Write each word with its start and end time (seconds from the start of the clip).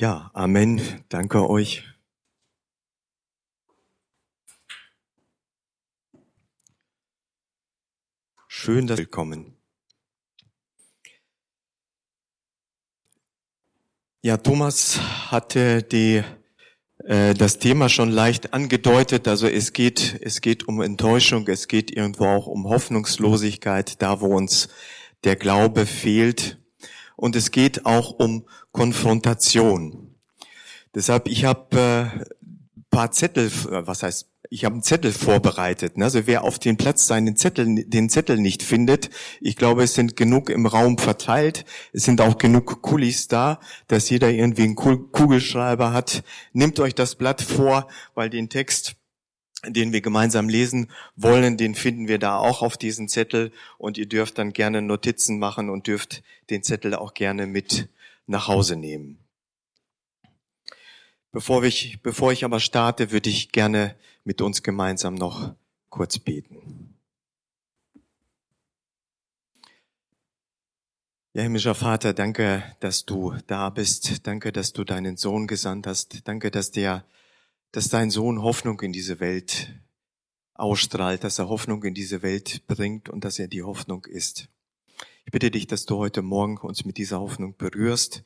Ja, 0.00 0.30
Amen. 0.32 0.80
Danke 1.08 1.50
euch. 1.50 1.82
Schön, 8.46 8.86
dass 8.86 8.98
willkommen. 8.98 9.56
Ja, 14.22 14.36
Thomas 14.36 15.00
hatte 15.32 15.82
die, 15.82 16.22
äh, 16.98 17.34
das 17.34 17.58
Thema 17.58 17.88
schon 17.88 18.12
leicht 18.12 18.54
angedeutet. 18.54 19.26
Also 19.26 19.48
es 19.48 19.72
geht, 19.72 20.20
es 20.22 20.40
geht 20.40 20.68
um 20.68 20.80
Enttäuschung, 20.80 21.48
es 21.48 21.66
geht 21.66 21.90
irgendwo 21.90 22.26
auch 22.26 22.46
um 22.46 22.68
Hoffnungslosigkeit, 22.68 24.00
da 24.00 24.20
wo 24.20 24.36
uns 24.36 24.68
der 25.24 25.34
Glaube 25.34 25.86
fehlt. 25.86 26.56
Und 27.18 27.34
es 27.34 27.50
geht 27.50 27.84
auch 27.84 28.12
um 28.12 28.44
Konfrontation. 28.70 30.14
Deshalb, 30.94 31.26
ich 31.26 31.44
habe 31.44 31.76
äh, 32.20 32.24
paar 32.90 33.10
Zettel, 33.10 33.46
äh, 33.46 33.86
was 33.86 34.04
heißt, 34.04 34.28
ich 34.50 34.64
habe 34.64 34.74
einen 34.74 34.84
Zettel 34.84 35.10
vorbereitet. 35.10 35.98
Ne? 35.98 36.04
Also 36.04 36.28
wer 36.28 36.44
auf 36.44 36.60
den 36.60 36.76
Platz 36.76 37.08
seinen 37.08 37.34
Zettel, 37.34 37.84
den 37.84 38.08
Zettel 38.08 38.38
nicht 38.38 38.62
findet, 38.62 39.10
ich 39.40 39.56
glaube, 39.56 39.82
es 39.82 39.94
sind 39.94 40.14
genug 40.14 40.48
im 40.48 40.64
Raum 40.64 40.96
verteilt. 40.96 41.64
Es 41.92 42.04
sind 42.04 42.20
auch 42.20 42.38
genug 42.38 42.82
Kulis 42.82 43.26
da, 43.26 43.58
dass 43.88 44.08
jeder 44.10 44.30
irgendwie 44.30 44.62
einen 44.62 44.76
Kugelschreiber 44.76 45.92
hat. 45.92 46.22
Nehmt 46.52 46.78
euch 46.78 46.94
das 46.94 47.16
Blatt 47.16 47.42
vor, 47.42 47.88
weil 48.14 48.30
den 48.30 48.48
Text, 48.48 48.94
den 49.66 49.92
wir 49.92 50.00
gemeinsam 50.00 50.48
lesen 50.48 50.90
wollen, 51.16 51.56
den 51.56 51.74
finden 51.74 52.08
wir 52.08 52.18
da 52.18 52.38
auch 52.38 52.62
auf 52.62 52.76
diesem 52.76 53.08
Zettel. 53.08 53.52
Und 53.76 53.98
ihr 53.98 54.06
dürft 54.06 54.38
dann 54.38 54.52
gerne 54.52 54.82
Notizen 54.82 55.38
machen 55.38 55.70
und 55.70 55.86
dürft 55.86 56.22
den 56.50 56.62
Zettel 56.62 56.94
auch 56.94 57.14
gerne 57.14 57.46
mit 57.46 57.88
nach 58.26 58.46
Hause 58.48 58.76
nehmen. 58.76 59.18
Bevor 61.32 61.62
ich, 61.64 62.00
bevor 62.02 62.32
ich 62.32 62.44
aber 62.44 62.60
starte, 62.60 63.10
würde 63.10 63.30
ich 63.30 63.52
gerne 63.52 63.96
mit 64.24 64.40
uns 64.40 64.62
gemeinsam 64.62 65.14
noch 65.14 65.54
kurz 65.90 66.18
beten. 66.18 66.94
Ja, 71.34 71.42
himmlischer 71.42 71.74
Vater, 71.74 72.14
danke, 72.14 72.64
dass 72.80 73.04
du 73.04 73.34
da 73.46 73.70
bist. 73.70 74.26
Danke, 74.26 74.50
dass 74.50 74.72
du 74.72 74.82
deinen 74.84 75.16
Sohn 75.16 75.46
gesandt 75.46 75.86
hast. 75.86 76.26
Danke, 76.26 76.50
dass 76.50 76.70
der, 76.70 77.04
dass 77.72 77.88
dein 77.88 78.10
Sohn 78.10 78.42
Hoffnung 78.42 78.80
in 78.80 78.92
diese 78.92 79.20
Welt 79.20 79.74
ausstrahlt, 80.54 81.24
dass 81.24 81.38
er 81.38 81.48
Hoffnung 81.48 81.84
in 81.84 81.94
diese 81.94 82.22
Welt 82.22 82.66
bringt 82.66 83.08
und 83.08 83.24
dass 83.24 83.38
er 83.38 83.48
die 83.48 83.62
Hoffnung 83.62 84.04
ist. 84.06 84.48
Ich 85.24 85.32
bitte 85.32 85.50
dich, 85.50 85.66
dass 85.66 85.84
du 85.84 85.96
heute 85.96 86.22
Morgen 86.22 86.56
uns 86.56 86.84
mit 86.84 86.96
dieser 86.96 87.20
Hoffnung 87.20 87.56
berührst, 87.56 88.24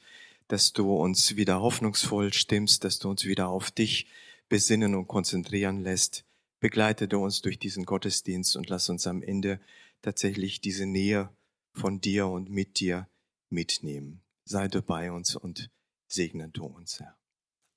dass 0.49 0.73
du 0.73 0.95
uns 0.95 1.37
wieder 1.37 1.61
hoffnungsvoll 1.61 2.33
stimmst, 2.33 2.85
dass 2.85 2.99
du 2.99 3.11
uns 3.11 3.25
wieder 3.25 3.49
auf 3.49 3.71
dich 3.71 4.07
besinnen 4.49 4.95
und 4.95 5.09
konzentrieren 5.09 5.81
lässt. 5.81 6.25
Begleite 6.61 7.09
du 7.09 7.19
uns 7.19 7.43
durch 7.43 7.59
diesen 7.59 7.85
Gottesdienst 7.85 8.57
und 8.57 8.69
lass 8.69 8.89
uns 8.89 9.07
am 9.07 9.23
Ende 9.23 9.61
tatsächlich 10.01 10.61
diese 10.61 10.87
Nähe 10.87 11.31
von 11.73 12.01
dir 12.01 12.29
und 12.29 12.51
mit 12.51 12.79
dir 12.81 13.09
mitnehmen. 13.51 14.21
Sei 14.45 14.69
du 14.69 14.83
bei 14.83 15.11
uns 15.11 15.37
und 15.37 15.71
segne 16.07 16.49
du 16.51 16.67
uns, 16.67 17.01
Herr. 17.01 17.17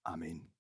Amen. 0.04 0.55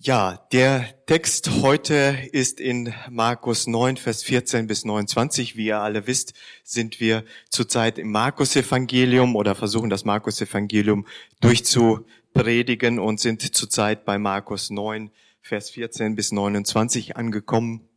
Ja, 0.00 0.46
der 0.52 0.88
Text 1.06 1.62
heute 1.62 2.16
ist 2.32 2.60
in 2.60 2.92
Markus 3.10 3.66
9, 3.66 3.96
Vers 3.98 4.22
14 4.24 4.66
bis 4.66 4.84
29. 4.84 5.56
Wie 5.56 5.66
ihr 5.66 5.80
alle 5.80 6.06
wisst, 6.06 6.32
sind 6.64 6.98
wir 6.98 7.24
zurzeit 7.50 7.98
im 7.98 8.10
Markus-Evangelium 8.10 9.36
oder 9.36 9.54
versuchen 9.54 9.90
das 9.90 10.04
Markus-Evangelium 10.04 11.06
durchzupredigen 11.40 12.98
und 12.98 13.20
sind 13.20 13.42
zurzeit 13.54 14.04
bei 14.04 14.18
Markus 14.18 14.70
9, 14.70 15.10
Vers 15.40 15.70
14 15.70 16.16
bis 16.16 16.32
29 16.32 17.16
angekommen. 17.16 17.88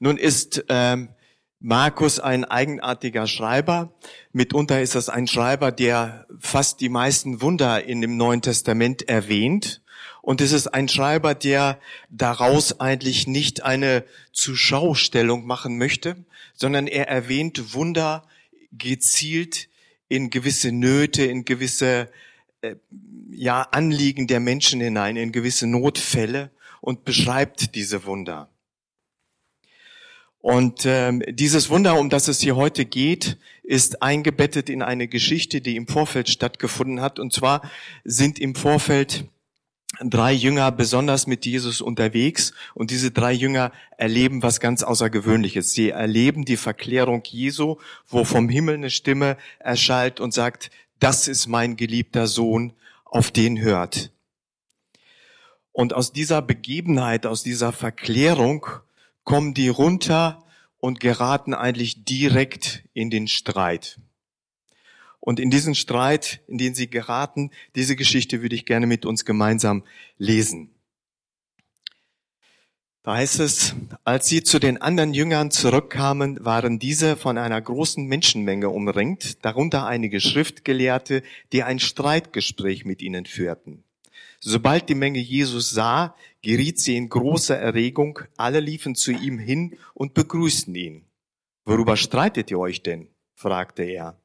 Nun 0.00 0.18
ist 0.18 0.64
ähm, 0.68 1.08
Markus 1.60 2.18
ein 2.20 2.44
eigenartiger 2.44 3.26
Schreiber. 3.26 3.94
Mitunter 4.32 4.82
ist 4.82 4.96
das 4.96 5.08
ein 5.08 5.26
Schreiber, 5.28 5.72
der 5.72 6.26
fast 6.40 6.80
die 6.80 6.90
meisten 6.90 7.40
Wunder 7.40 7.84
in 7.84 8.02
dem 8.02 8.18
Neuen 8.18 8.42
Testament 8.42 9.08
erwähnt. 9.08 9.80
Und 10.24 10.40
es 10.40 10.52
ist 10.52 10.68
ein 10.68 10.88
Schreiber, 10.88 11.34
der 11.34 11.78
daraus 12.08 12.80
eigentlich 12.80 13.26
nicht 13.26 13.62
eine 13.62 14.04
Zuschaustellung 14.32 15.44
machen 15.44 15.76
möchte, 15.76 16.16
sondern 16.54 16.86
er 16.86 17.08
erwähnt 17.08 17.74
Wunder 17.74 18.26
gezielt 18.72 19.68
in 20.08 20.30
gewisse 20.30 20.72
Nöte, 20.72 21.26
in 21.26 21.44
gewisse 21.44 22.08
äh, 22.62 22.76
ja, 23.32 23.68
Anliegen 23.70 24.26
der 24.26 24.40
Menschen 24.40 24.80
hinein, 24.80 25.16
in 25.16 25.30
gewisse 25.30 25.66
Notfälle 25.66 26.50
und 26.80 27.04
beschreibt 27.04 27.74
diese 27.74 28.06
Wunder. 28.06 28.48
Und 30.38 30.86
ähm, 30.86 31.22
dieses 31.28 31.68
Wunder, 31.68 31.98
um 31.98 32.08
das 32.08 32.28
es 32.28 32.40
hier 32.40 32.56
heute 32.56 32.86
geht, 32.86 33.36
ist 33.62 34.00
eingebettet 34.00 34.70
in 34.70 34.80
eine 34.80 35.06
Geschichte, 35.06 35.60
die 35.60 35.76
im 35.76 35.86
Vorfeld 35.86 36.30
stattgefunden 36.30 37.02
hat. 37.02 37.18
Und 37.18 37.34
zwar 37.34 37.70
sind 38.04 38.38
im 38.38 38.54
Vorfeld 38.54 39.26
drei 40.02 40.32
Jünger 40.32 40.70
besonders 40.72 41.26
mit 41.26 41.46
Jesus 41.46 41.80
unterwegs 41.80 42.52
und 42.74 42.90
diese 42.90 43.10
drei 43.10 43.32
Jünger 43.32 43.72
erleben 43.96 44.42
was 44.42 44.60
ganz 44.60 44.82
Außergewöhnliches. 44.82 45.72
Sie 45.72 45.90
erleben 45.90 46.44
die 46.44 46.56
Verklärung 46.56 47.22
Jesu, 47.24 47.76
wo 48.08 48.24
vom 48.24 48.48
Himmel 48.48 48.76
eine 48.76 48.90
Stimme 48.90 49.36
erschallt 49.58 50.20
und 50.20 50.32
sagt, 50.34 50.70
das 51.00 51.28
ist 51.28 51.46
mein 51.46 51.76
geliebter 51.76 52.26
Sohn, 52.26 52.72
auf 53.04 53.30
den 53.30 53.60
hört. 53.60 54.10
Und 55.72 55.92
aus 55.92 56.12
dieser 56.12 56.40
Begebenheit, 56.42 57.26
aus 57.26 57.42
dieser 57.42 57.72
Verklärung 57.72 58.66
kommen 59.24 59.54
die 59.54 59.68
runter 59.68 60.44
und 60.78 61.00
geraten 61.00 61.54
eigentlich 61.54 62.04
direkt 62.04 62.84
in 62.92 63.10
den 63.10 63.26
Streit. 63.26 63.98
Und 65.24 65.40
in 65.40 65.48
diesen 65.48 65.74
Streit, 65.74 66.42
in 66.48 66.58
den 66.58 66.74
sie 66.74 66.90
geraten, 66.90 67.50
diese 67.76 67.96
Geschichte 67.96 68.42
würde 68.42 68.54
ich 68.54 68.66
gerne 68.66 68.86
mit 68.86 69.06
uns 69.06 69.24
gemeinsam 69.24 69.82
lesen. 70.18 70.68
Da 73.02 73.14
heißt 73.14 73.40
es, 73.40 73.74
als 74.04 74.26
sie 74.26 74.42
zu 74.42 74.58
den 74.58 74.82
anderen 74.82 75.14
Jüngern 75.14 75.50
zurückkamen, 75.50 76.44
waren 76.44 76.78
diese 76.78 77.16
von 77.16 77.38
einer 77.38 77.58
großen 77.58 78.04
Menschenmenge 78.04 78.68
umringt, 78.68 79.42
darunter 79.46 79.86
einige 79.86 80.20
Schriftgelehrte, 80.20 81.22
die 81.52 81.62
ein 81.62 81.78
Streitgespräch 81.78 82.84
mit 82.84 83.00
ihnen 83.00 83.24
führten. 83.24 83.82
Sobald 84.40 84.90
die 84.90 84.94
Menge 84.94 85.20
Jesus 85.20 85.70
sah, 85.70 86.16
geriet 86.42 86.78
sie 86.78 86.98
in 86.98 87.08
große 87.08 87.56
Erregung, 87.56 88.18
alle 88.36 88.60
liefen 88.60 88.94
zu 88.94 89.10
ihm 89.10 89.38
hin 89.38 89.78
und 89.94 90.12
begrüßten 90.12 90.74
ihn. 90.74 91.06
Worüber 91.64 91.96
streitet 91.96 92.50
ihr 92.50 92.58
euch 92.58 92.82
denn? 92.82 93.08
fragte 93.34 93.84
er. 93.84 94.20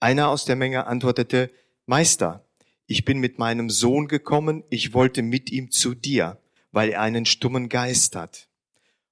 Einer 0.00 0.30
aus 0.30 0.46
der 0.46 0.56
Menge 0.56 0.86
antwortete, 0.86 1.50
Meister, 1.84 2.46
ich 2.86 3.04
bin 3.04 3.18
mit 3.18 3.38
meinem 3.38 3.68
Sohn 3.68 4.08
gekommen, 4.08 4.64
ich 4.70 4.94
wollte 4.94 5.20
mit 5.20 5.52
ihm 5.52 5.70
zu 5.70 5.94
dir, 5.94 6.40
weil 6.72 6.88
er 6.88 7.02
einen 7.02 7.26
stummen 7.26 7.68
Geist 7.68 8.16
hat. 8.16 8.48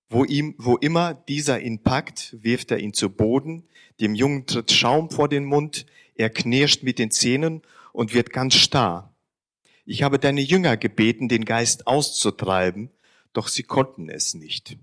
Wo, 0.09 0.25
ihm, 0.25 0.55
wo 0.57 0.77
immer 0.77 1.13
dieser 1.13 1.61
ihn 1.61 1.83
packt, 1.83 2.35
wirft 2.41 2.71
er 2.71 2.79
ihn 2.79 2.95
zu 2.95 3.11
Boden, 3.11 3.69
dem 4.01 4.15
Jungen 4.15 4.47
tritt 4.47 4.73
Schaum 4.73 5.11
vor 5.11 5.29
den 5.29 5.45
Mund, 5.45 5.85
er 6.15 6.31
knirscht 6.31 6.83
mit 6.83 6.99
den 6.99 7.11
Zähnen 7.11 7.61
und 7.93 8.15
wird 8.15 8.33
ganz 8.33 8.55
starr. 8.55 9.15
Ich 9.85 10.03
habe 10.03 10.19
deine 10.19 10.41
Jünger 10.41 10.79
gebeten, 10.79 11.29
den 11.29 11.45
Geist 11.45 11.87
auszutreiben, 11.87 12.91
doch 13.35 13.49
sie 13.49 13.63
konnten 13.63 14.09
es 14.09 14.33
nicht. 14.33 14.79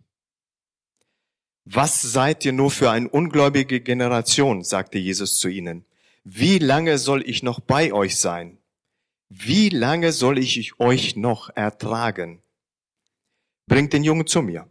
Was 1.64 2.04
seid 2.04 2.46
ihr 2.46 2.54
nur 2.54 2.70
für 2.70 2.92
eine 2.92 3.10
ungläubige 3.10 3.82
Generation, 3.82 4.64
sagte 4.64 5.00
Jesus 5.00 5.40
zu 5.40 5.48
ihnen 5.48 5.84
wie 6.28 6.58
lange 6.58 6.98
soll 6.98 7.22
ich 7.30 7.44
noch 7.44 7.60
bei 7.60 7.94
euch 7.94 8.18
sein? 8.18 8.58
Wie 9.30 9.70
lange 9.70 10.12
soll 10.12 10.40
ich 10.40 10.80
euch 10.80 11.16
noch 11.16 11.56
ertragen? 11.56 12.42
Bringt 13.68 13.94
den 13.94 14.04
Jungen 14.04 14.26
zu 14.26 14.42
mir. 14.42 14.68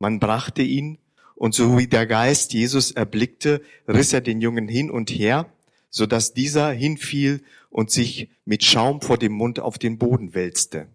Man 0.00 0.18
brachte 0.18 0.62
ihn, 0.62 0.98
und 1.36 1.54
so 1.54 1.78
wie 1.78 1.86
der 1.86 2.04
Geist 2.04 2.52
Jesus 2.52 2.90
erblickte, 2.90 3.62
riss 3.86 4.12
er 4.12 4.20
den 4.20 4.40
Jungen 4.40 4.66
hin 4.66 4.90
und 4.90 5.08
her, 5.08 5.52
so 5.88 6.04
dass 6.04 6.34
dieser 6.34 6.72
hinfiel 6.72 7.44
und 7.70 7.92
sich 7.92 8.28
mit 8.44 8.64
Schaum 8.64 9.00
vor 9.00 9.18
dem 9.18 9.32
Mund 9.32 9.60
auf 9.60 9.78
den 9.78 9.98
Boden 9.98 10.34
wälzte. 10.34 10.88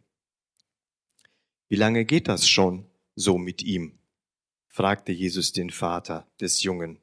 Wie 1.70 1.78
lange 1.78 2.04
geht 2.04 2.28
das 2.28 2.50
schon 2.50 2.86
so 3.16 3.38
mit 3.38 3.64
ihm? 3.64 4.00
fragte 4.68 5.14
Jesus 5.14 5.54
den 5.54 5.70
Vater 5.70 6.28
des 6.42 6.62
Jungen. 6.62 7.03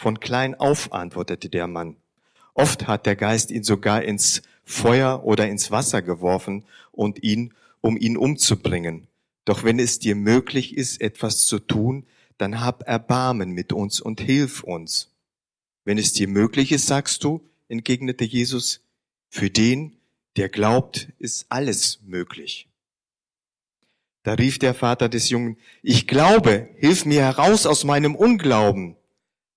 Von 0.00 0.18
klein 0.18 0.54
auf, 0.54 0.94
antwortete 0.94 1.50
der 1.50 1.66
Mann. 1.66 1.96
Oft 2.54 2.86
hat 2.86 3.04
der 3.04 3.16
Geist 3.16 3.50
ihn 3.50 3.64
sogar 3.64 4.02
ins 4.02 4.40
Feuer 4.64 5.24
oder 5.24 5.46
ins 5.46 5.70
Wasser 5.70 6.00
geworfen 6.00 6.64
und 6.90 7.22
ihn, 7.22 7.52
um 7.82 7.98
ihn 7.98 8.16
umzubringen. 8.16 9.08
Doch 9.44 9.62
wenn 9.62 9.78
es 9.78 9.98
dir 9.98 10.14
möglich 10.14 10.74
ist, 10.74 11.02
etwas 11.02 11.42
zu 11.42 11.58
tun, 11.58 12.06
dann 12.38 12.62
hab 12.62 12.88
Erbarmen 12.88 13.50
mit 13.50 13.74
uns 13.74 14.00
und 14.00 14.22
hilf 14.22 14.62
uns. 14.62 15.10
Wenn 15.84 15.98
es 15.98 16.14
dir 16.14 16.28
möglich 16.28 16.72
ist, 16.72 16.86
sagst 16.86 17.22
du, 17.22 17.46
entgegnete 17.68 18.24
Jesus, 18.24 18.80
für 19.28 19.50
den, 19.50 19.98
der 20.38 20.48
glaubt, 20.48 21.08
ist 21.18 21.44
alles 21.50 22.00
möglich. 22.06 22.70
Da 24.22 24.32
rief 24.32 24.58
der 24.58 24.72
Vater 24.72 25.10
des 25.10 25.28
Jungen, 25.28 25.58
ich 25.82 26.06
glaube, 26.06 26.70
hilf 26.76 27.04
mir 27.04 27.20
heraus 27.20 27.66
aus 27.66 27.84
meinem 27.84 28.14
Unglauben. 28.14 28.96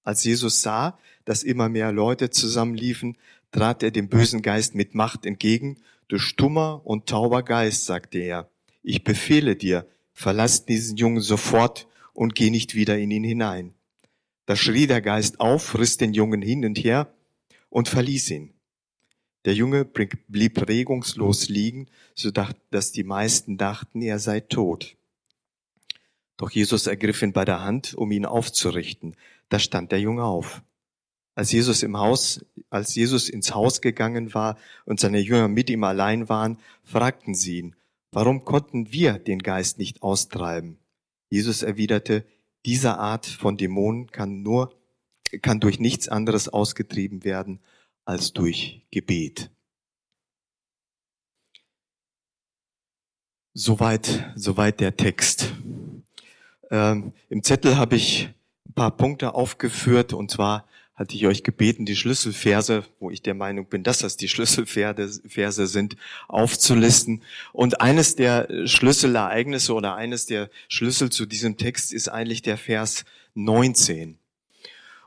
Als 0.04 0.24
Jesus 0.24 0.62
sah, 0.62 0.98
dass 1.26 1.44
immer 1.44 1.70
mehr 1.70 1.92
Leute 1.92 2.30
zusammenliefen, 2.30 3.18
trat 3.52 3.84
er 3.84 3.92
dem 3.92 4.10
bösen 4.10 4.42
Geist 4.42 4.76
mit 4.76 4.96
Macht 4.96 5.26
entgegen. 5.26 5.78
Du 6.08 6.18
stummer 6.18 6.82
und 6.84 7.08
tauber 7.08 7.44
Geist, 7.44 7.86
sagte 7.86 8.20
er, 8.20 8.50
ich 8.82 9.04
befehle 9.04 9.56
dir, 9.56 9.88
verlass 10.14 10.66
diesen 10.66 10.98
Jungen 10.98 11.22
sofort 11.22 11.88
und 12.14 12.36
geh 12.36 12.50
nicht 12.50 12.76
wieder 12.76 12.98
in 12.98 13.12
ihn 13.12 13.24
hinein. 13.24 13.74
Da 14.46 14.56
schrie 14.56 14.88
der 14.88 15.02
Geist 15.02 15.40
auf, 15.40 15.78
riss 15.78 15.98
den 15.98 16.14
Jungen 16.14 16.42
hin 16.42 16.66
und 16.66 16.78
her 16.78 17.14
und 17.70 17.88
verließ 17.88 18.32
ihn. 18.32 18.54
Der 19.46 19.54
Junge 19.54 19.86
blieb 19.86 20.68
regungslos 20.68 21.50
liegen, 21.50 21.88
so 22.16 22.32
dass 22.32 22.92
die 22.92 23.04
meisten 23.04 23.58
dachten, 23.58 24.02
er 24.02 24.20
sei 24.20 24.42
tot. 24.42 24.96
Doch 26.38 26.52
Jesus 26.52 26.88
ergriff 26.88 27.22
ihn 27.22 27.34
bei 27.34 27.46
der 27.46 27.62
Hand, 27.62 27.94
um 27.94 28.12
ihn 28.12 28.26
aufzurichten. 28.26 29.16
Da 29.50 29.60
stand 29.60 29.92
der 29.92 30.00
Junge 30.00 30.24
auf. 30.24 30.64
Als 31.36 31.52
Jesus 31.52 31.82
im 31.84 31.98
Haus, 31.98 32.46
als 32.70 32.96
Jesus 32.96 33.30
ins 33.30 33.56
Haus 33.56 33.82
gegangen 33.82 34.34
war 34.34 34.58
und 34.86 35.00
seine 35.00 35.20
Jünger 35.20 35.48
mit 35.48 35.70
ihm 35.70 35.84
allein 35.84 36.30
waren, 36.30 36.60
fragten 36.84 37.34
sie 37.34 37.60
ihn, 37.60 37.76
warum 38.12 38.46
konnten 38.46 38.92
wir 38.92 39.18
den 39.18 39.40
Geist 39.40 39.80
nicht 39.80 40.04
austreiben? 40.04 40.78
Jesus 41.30 41.64
erwiderte, 41.64 42.26
diese 42.66 42.98
Art 42.98 43.26
von 43.26 43.58
Dämonen 43.58 44.12
kann 44.12 44.44
nur, 44.44 44.76
kann 45.42 45.60
durch 45.60 45.80
nichts 45.80 46.08
anderes 46.08 46.50
ausgetrieben 46.50 47.24
werden 47.24 47.60
als 48.06 48.34
durch 48.34 48.86
Gebet. 48.92 49.50
Soweit, 53.56 54.32
soweit 54.36 54.80
der 54.80 54.98
Text. 54.98 55.54
Ähm, 56.72 57.14
Im 57.30 57.44
Zettel 57.44 57.78
habe 57.78 57.96
ich 57.96 58.30
ein 58.68 58.74
paar 58.74 58.92
Punkte 58.92 59.36
aufgeführt 59.36 60.14
und 60.14 60.32
zwar 60.32 60.66
hatte 60.96 61.16
ich 61.16 61.26
euch 61.26 61.44
gebeten, 61.44 61.86
die 61.86 61.96
Schlüsselverse, 61.96 62.84
wo 63.00 63.10
ich 63.10 63.22
der 63.24 63.34
Meinung 63.34 63.66
bin, 63.66 63.84
dass 63.84 64.00
das 64.00 64.16
die 64.16 64.28
Schlüsselverse 64.28 65.68
sind, 65.68 65.98
aufzulisten. 66.28 67.24
Und 67.52 67.82
eines 67.82 68.16
der 68.16 68.68
Schlüsselereignisse 68.68 69.74
oder 69.74 69.96
eines 69.96 70.28
der 70.28 70.50
Schlüssel 70.68 71.10
zu 71.10 71.26
diesem 71.26 71.58
Text 71.58 71.92
ist 71.92 72.10
eigentlich 72.10 72.44
der 72.44 72.58
Vers 72.58 73.06
19. 73.34 74.20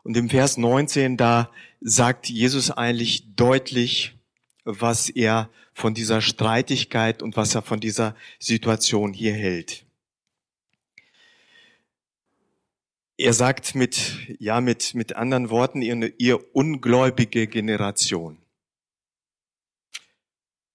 Und 0.03 0.17
im 0.17 0.29
Vers 0.29 0.57
19, 0.57 1.17
da 1.17 1.51
sagt 1.81 2.29
Jesus 2.29 2.71
eigentlich 2.73 3.35
deutlich, 3.37 4.15
was 4.65 5.09
er 5.09 5.49
von 5.73 5.95
dieser 5.95 6.21
Streitigkeit 6.21 7.23
und 7.23 7.37
was 7.37 7.55
er 7.55 7.63
von 7.63 7.79
dieser 7.79 8.17
Situation 8.41 9.13
hier 9.13 9.35
hält. 9.35 9.86
Er 13.19 13.33
sagt 13.33 13.75
mit, 13.75 14.37
ja, 14.39 14.61
mit, 14.61 14.95
mit 14.95 15.17
anderen 15.17 15.51
Worten, 15.51 15.83
ihr, 15.83 16.13
ihr 16.19 16.55
ungläubige 16.55 17.47
Generation. 17.47 18.39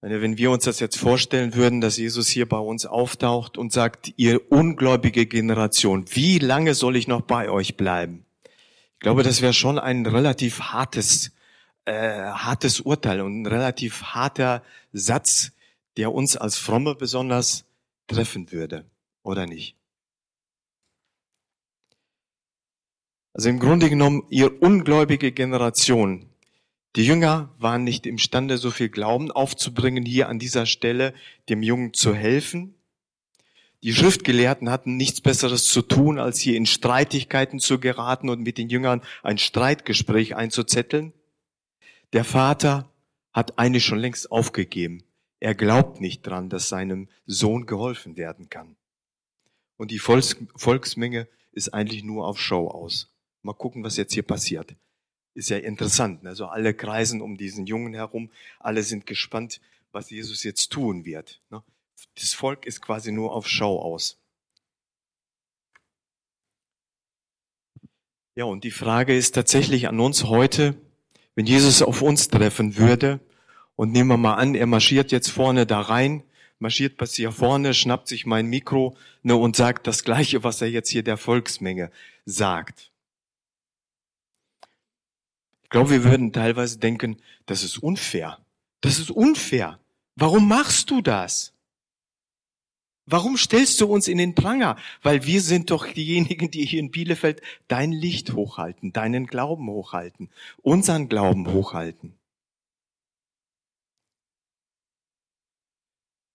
Wenn 0.00 0.36
wir 0.36 0.50
uns 0.50 0.64
das 0.64 0.80
jetzt 0.80 0.98
vorstellen 0.98 1.54
würden, 1.54 1.80
dass 1.80 1.96
Jesus 1.96 2.28
hier 2.28 2.48
bei 2.48 2.58
uns 2.58 2.86
auftaucht 2.86 3.56
und 3.56 3.72
sagt, 3.72 4.12
ihr 4.16 4.50
ungläubige 4.50 5.26
Generation, 5.26 6.06
wie 6.10 6.40
lange 6.40 6.74
soll 6.74 6.96
ich 6.96 7.06
noch 7.06 7.20
bei 7.20 7.48
euch 7.48 7.76
bleiben? 7.76 8.24
glaube, 9.02 9.22
das 9.22 9.42
wäre 9.42 9.52
schon 9.52 9.78
ein 9.78 10.06
relativ 10.06 10.60
hartes, 10.60 11.32
äh, 11.84 12.22
hartes 12.22 12.80
Urteil 12.80 13.20
und 13.20 13.42
ein 13.42 13.46
relativ 13.46 14.02
harter 14.02 14.62
Satz, 14.92 15.52
der 15.96 16.12
uns 16.12 16.36
als 16.36 16.56
Fromme 16.56 16.94
besonders 16.94 17.64
treffen 18.06 18.50
würde, 18.52 18.84
oder 19.22 19.46
nicht? 19.46 19.76
Also 23.34 23.48
im 23.48 23.58
Grunde 23.58 23.88
genommen, 23.88 24.24
ihr 24.28 24.62
ungläubige 24.62 25.32
Generation, 25.32 26.26
die 26.96 27.06
Jünger 27.06 27.54
waren 27.58 27.84
nicht 27.84 28.06
imstande, 28.06 28.58
so 28.58 28.70
viel 28.70 28.90
Glauben 28.90 29.30
aufzubringen, 29.30 30.04
hier 30.04 30.28
an 30.28 30.38
dieser 30.38 30.66
Stelle 30.66 31.14
dem 31.48 31.62
Jungen 31.62 31.94
zu 31.94 32.14
helfen. 32.14 32.74
Die 33.82 33.94
Schriftgelehrten 33.94 34.70
hatten 34.70 34.96
nichts 34.96 35.22
Besseres 35.22 35.64
zu 35.64 35.80
tun, 35.80 36.18
als 36.18 36.38
hier 36.38 36.56
in 36.56 36.66
Streitigkeiten 36.66 37.60
zu 37.60 37.80
geraten 37.80 38.28
und 38.28 38.42
mit 38.42 38.58
den 38.58 38.68
Jüngern 38.68 39.02
ein 39.22 39.38
Streitgespräch 39.38 40.36
einzuzetteln. 40.36 41.14
Der 42.12 42.24
Vater 42.24 42.92
hat 43.32 43.58
eine 43.58 43.80
schon 43.80 43.98
längst 43.98 44.30
aufgegeben. 44.30 45.02
Er 45.40 45.54
glaubt 45.54 46.00
nicht 46.00 46.22
dran, 46.22 46.50
dass 46.50 46.68
seinem 46.68 47.08
Sohn 47.26 47.64
geholfen 47.64 48.16
werden 48.18 48.50
kann. 48.50 48.76
Und 49.78 49.90
die 49.90 49.98
Volks 49.98 50.36
Volksmenge 50.54 51.26
ist 51.52 51.74
eigentlich 51.74 52.04
nur 52.04 52.26
auf 52.26 52.38
Show 52.38 52.68
aus. 52.68 53.11
Mal 53.42 53.54
gucken, 53.54 53.82
was 53.84 53.96
jetzt 53.96 54.14
hier 54.14 54.22
passiert. 54.22 54.74
Ist 55.34 55.50
ja 55.50 55.58
interessant. 55.58 56.24
Also 56.26 56.46
alle 56.46 56.74
kreisen 56.74 57.20
um 57.20 57.36
diesen 57.36 57.66
Jungen 57.66 57.94
herum. 57.94 58.30
Alle 58.60 58.82
sind 58.82 59.06
gespannt, 59.06 59.60
was 59.90 60.10
Jesus 60.10 60.42
jetzt 60.44 60.70
tun 60.70 61.04
wird. 61.04 61.40
Ne? 61.50 61.62
das 62.14 62.34
Volk 62.34 62.66
ist 62.66 62.80
quasi 62.80 63.12
nur 63.12 63.32
auf 63.32 63.48
Schau 63.48 63.80
aus. 63.80 64.18
Ja, 68.34 68.44
und 68.44 68.64
die 68.64 68.70
Frage 68.70 69.16
ist 69.16 69.32
tatsächlich 69.34 69.88
an 69.88 70.00
uns 70.00 70.24
heute, 70.24 70.74
wenn 71.34 71.46
Jesus 71.46 71.82
auf 71.82 72.02
uns 72.02 72.28
treffen 72.28 72.76
würde, 72.76 73.20
und 73.74 73.90
nehmen 73.90 74.10
wir 74.10 74.16
mal 74.16 74.34
an, 74.34 74.54
er 74.54 74.66
marschiert 74.66 75.12
jetzt 75.12 75.30
vorne 75.30 75.66
da 75.66 75.80
rein, 75.80 76.22
marschiert 76.58 76.98
bis 76.98 77.14
hier 77.14 77.32
vorne, 77.32 77.74
schnappt 77.74 78.06
sich 78.06 78.26
mein 78.26 78.46
Mikro 78.46 78.96
ne, 79.22 79.34
und 79.34 79.56
sagt 79.56 79.86
das 79.86 80.04
Gleiche, 80.04 80.44
was 80.44 80.60
er 80.60 80.68
jetzt 80.68 80.90
hier 80.90 81.02
der 81.02 81.16
Volksmenge 81.16 81.90
sagt. 82.24 82.91
Ich 85.72 85.74
glaube, 85.74 85.88
wir 85.88 86.04
würden 86.04 86.34
teilweise 86.34 86.78
denken, 86.78 87.16
das 87.46 87.62
ist 87.62 87.78
unfair. 87.78 88.38
Das 88.82 88.98
ist 88.98 89.10
unfair. 89.10 89.80
Warum 90.16 90.46
machst 90.46 90.90
du 90.90 91.00
das? 91.00 91.54
Warum 93.06 93.38
stellst 93.38 93.80
du 93.80 93.86
uns 93.86 94.06
in 94.06 94.18
den 94.18 94.34
Pranger? 94.34 94.76
Weil 95.00 95.24
wir 95.24 95.40
sind 95.40 95.70
doch 95.70 95.86
diejenigen, 95.86 96.50
die 96.50 96.66
hier 96.66 96.78
in 96.78 96.90
Bielefeld 96.90 97.40
dein 97.68 97.90
Licht 97.90 98.34
hochhalten, 98.34 98.92
deinen 98.92 99.26
Glauben 99.26 99.66
hochhalten, 99.70 100.28
unseren 100.60 101.08
Glauben 101.08 101.50
hochhalten. 101.50 102.12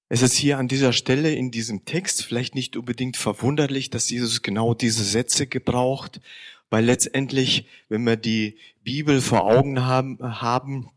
Es 0.09 0.23
ist 0.23 0.33
hier 0.33 0.57
an 0.57 0.67
dieser 0.67 0.93
Stelle 0.93 1.31
in 1.35 1.51
diesem 1.51 1.85
Text 1.85 2.23
vielleicht 2.23 2.55
nicht 2.55 2.75
unbedingt 2.75 3.17
verwunderlich, 3.17 3.91
dass 3.91 4.09
Jesus 4.09 4.41
genau 4.41 4.73
diese 4.73 5.03
Sätze 5.03 5.45
gebraucht, 5.45 6.21
weil 6.69 6.85
letztendlich, 6.85 7.67
wenn 7.89 8.03
wir 8.03 8.17
die 8.17 8.57
Bibel 8.83 9.21
vor 9.21 9.45
Augen 9.45 9.85
haben, 9.85 10.17
haben 10.21 10.89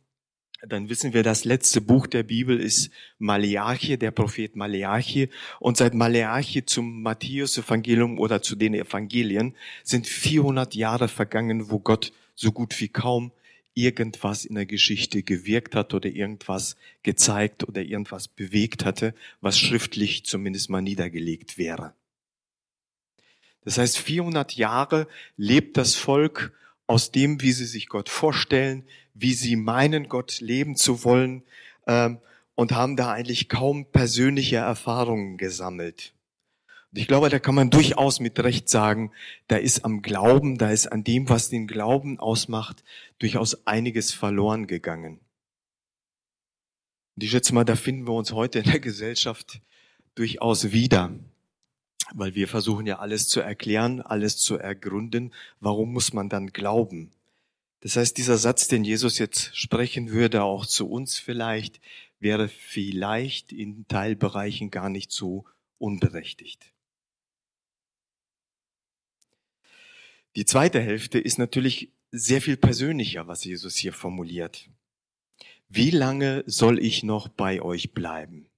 dann 0.68 0.90
wissen 0.90 1.14
wir, 1.14 1.22
das 1.22 1.44
letzte 1.44 1.80
Buch 1.80 2.06
der 2.06 2.22
Bibel 2.22 2.60
ist 2.60 2.90
Maleachi, 3.18 3.96
der 3.96 4.10
Prophet 4.10 4.56
Maleachi. 4.56 5.30
Und 5.58 5.78
seit 5.78 5.94
Maleachi 5.94 6.66
zum 6.66 7.02
Matthäus-Evangelium 7.02 8.18
oder 8.18 8.42
zu 8.42 8.56
den 8.56 8.74
Evangelien 8.74 9.56
sind 9.84 10.06
400 10.06 10.74
Jahre 10.74 11.08
vergangen, 11.08 11.70
wo 11.70 11.78
Gott 11.78 12.12
so 12.34 12.52
gut 12.52 12.78
wie 12.80 12.88
kaum 12.88 13.32
irgendwas 13.74 14.44
in 14.44 14.56
der 14.56 14.66
Geschichte 14.66 15.22
gewirkt 15.22 15.74
hat 15.74 15.94
oder 15.94 16.10
irgendwas 16.10 16.76
gezeigt 17.02 17.66
oder 17.66 17.82
irgendwas 17.82 18.28
bewegt 18.28 18.84
hatte, 18.84 19.14
was 19.40 19.58
schriftlich 19.58 20.24
zumindest 20.24 20.68
mal 20.68 20.82
niedergelegt 20.82 21.56
wäre. 21.56 21.94
Das 23.64 23.78
heißt, 23.78 23.98
400 23.98 24.54
Jahre 24.54 25.06
lebt 25.36 25.76
das 25.76 25.94
Volk 25.94 26.52
aus 26.86 27.12
dem, 27.12 27.40
wie 27.40 27.52
sie 27.52 27.66
sich 27.66 27.88
Gott 27.88 28.08
vorstellen, 28.08 28.84
wie 29.14 29.34
sie 29.34 29.56
meinen, 29.56 30.08
Gott 30.08 30.40
leben 30.40 30.76
zu 30.76 31.04
wollen 31.04 31.42
ähm, 31.86 32.18
und 32.54 32.72
haben 32.72 32.96
da 32.96 33.12
eigentlich 33.12 33.48
kaum 33.48 33.86
persönliche 33.86 34.56
Erfahrungen 34.56 35.36
gesammelt. 35.36 36.14
Und 36.92 36.98
ich 36.98 37.06
glaube, 37.06 37.28
da 37.28 37.38
kann 37.38 37.54
man 37.54 37.70
durchaus 37.70 38.18
mit 38.18 38.40
Recht 38.40 38.68
sagen, 38.68 39.12
da 39.46 39.56
ist 39.56 39.84
am 39.84 40.02
Glauben, 40.02 40.58
da 40.58 40.70
ist 40.70 40.88
an 40.88 41.04
dem, 41.04 41.28
was 41.28 41.48
den 41.48 41.68
Glauben 41.68 42.18
ausmacht, 42.18 42.82
durchaus 43.18 43.66
einiges 43.66 44.12
verloren 44.12 44.66
gegangen. 44.66 45.20
Und 47.14 47.24
ich 47.24 47.30
schätze 47.30 47.54
mal, 47.54 47.64
da 47.64 47.76
finden 47.76 48.08
wir 48.08 48.14
uns 48.14 48.32
heute 48.32 48.60
in 48.60 48.64
der 48.64 48.80
Gesellschaft 48.80 49.60
durchaus 50.16 50.72
wieder 50.72 51.12
weil 52.14 52.34
wir 52.34 52.48
versuchen 52.48 52.86
ja 52.86 52.98
alles 52.98 53.28
zu 53.28 53.40
erklären, 53.40 54.00
alles 54.00 54.38
zu 54.38 54.56
ergründen. 54.56 55.32
Warum 55.60 55.92
muss 55.92 56.12
man 56.12 56.28
dann 56.28 56.48
glauben? 56.48 57.10
Das 57.80 57.96
heißt, 57.96 58.18
dieser 58.18 58.36
Satz, 58.36 58.68
den 58.68 58.84
Jesus 58.84 59.18
jetzt 59.18 59.56
sprechen 59.56 60.10
würde, 60.10 60.42
auch 60.42 60.66
zu 60.66 60.88
uns 60.88 61.18
vielleicht, 61.18 61.80
wäre 62.18 62.48
vielleicht 62.48 63.52
in 63.52 63.86
Teilbereichen 63.88 64.70
gar 64.70 64.90
nicht 64.90 65.10
so 65.10 65.44
unberechtigt. 65.78 66.72
Die 70.36 70.44
zweite 70.44 70.80
Hälfte 70.80 71.18
ist 71.18 71.38
natürlich 71.38 71.90
sehr 72.12 72.42
viel 72.42 72.56
persönlicher, 72.56 73.26
was 73.26 73.44
Jesus 73.44 73.76
hier 73.76 73.92
formuliert. 73.92 74.68
Wie 75.68 75.90
lange 75.90 76.44
soll 76.46 76.78
ich 76.78 77.02
noch 77.02 77.28
bei 77.28 77.62
euch 77.62 77.92
bleiben? 77.92 78.49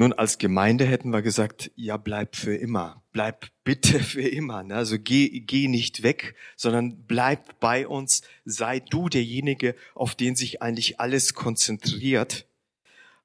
Nun, 0.00 0.12
als 0.12 0.38
Gemeinde 0.38 0.84
hätten 0.84 1.10
wir 1.10 1.22
gesagt, 1.22 1.72
ja, 1.74 1.96
bleib 1.96 2.36
für 2.36 2.54
immer. 2.54 3.02
Bleib 3.10 3.48
bitte 3.64 3.98
für 3.98 4.22
immer. 4.22 4.62
Ne? 4.62 4.76
Also 4.76 4.96
geh, 4.96 5.40
geh 5.40 5.66
nicht 5.66 6.04
weg, 6.04 6.36
sondern 6.54 7.02
bleib 7.08 7.58
bei 7.58 7.88
uns. 7.88 8.22
Sei 8.44 8.78
du 8.78 9.08
derjenige, 9.08 9.74
auf 9.96 10.14
den 10.14 10.36
sich 10.36 10.62
eigentlich 10.62 11.00
alles 11.00 11.34
konzentriert. 11.34 12.46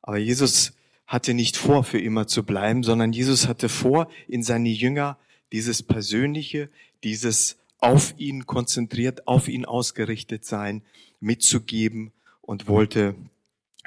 Aber 0.02 0.18
Jesus 0.18 0.74
hatte 1.06 1.36
nicht 1.36 1.58
vor, 1.58 1.84
für 1.84 2.00
immer 2.00 2.26
zu 2.26 2.42
bleiben, 2.42 2.82
sondern 2.82 3.14
Jesus 3.14 3.48
hatte 3.48 3.70
vor, 3.70 4.10
in 4.28 4.42
seine 4.42 4.70
Jünger 4.70 5.20
dieses 5.52 5.84
Persönliche, 5.84 6.70
dieses 7.04 7.58
auf 7.78 8.16
ihn 8.18 8.48
konzentriert, 8.48 9.28
auf 9.28 9.48
ihn 9.48 9.66
ausgerichtet 9.66 10.44
sein, 10.44 10.82
mitzugeben 11.20 12.14
und 12.42 12.68
wollte 12.68 13.14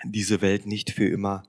diese 0.04 0.40
Welt 0.40 0.66
nicht 0.66 0.92
für 0.92 1.08
immer 1.08 1.42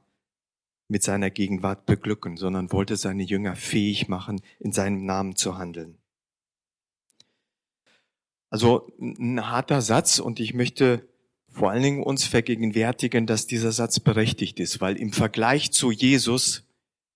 mit 0.88 1.04
seiner 1.04 1.30
Gegenwart 1.30 1.86
beglücken, 1.86 2.38
sondern 2.38 2.72
wollte 2.72 2.96
seine 2.96 3.24
Jünger 3.24 3.56
fähig 3.56 4.08
machen, 4.08 4.42
in 4.60 4.72
seinem 4.72 5.06
Namen 5.06 5.36
zu 5.36 5.58
handeln. 5.58 5.98
Also 8.50 8.90
ein 9.00 9.50
harter 9.50 9.82
Satz 9.82 10.20
und 10.20 10.40
ich 10.40 10.54
möchte 10.54 11.08
vor 11.50 11.72
allen 11.72 11.84
Dingen 11.84 12.04
uns 12.04 12.24
vergegenwärtigen, 12.24 13.26
dass 13.26 13.48
dieser 13.48 13.72
Satz 13.72 14.00
berechtigt 14.00 14.60
ist, 14.60 14.80
weil 14.80 14.96
im 14.96 15.12
Vergleich 15.12 15.72
zu 15.72 15.92
Jesus 15.92 16.64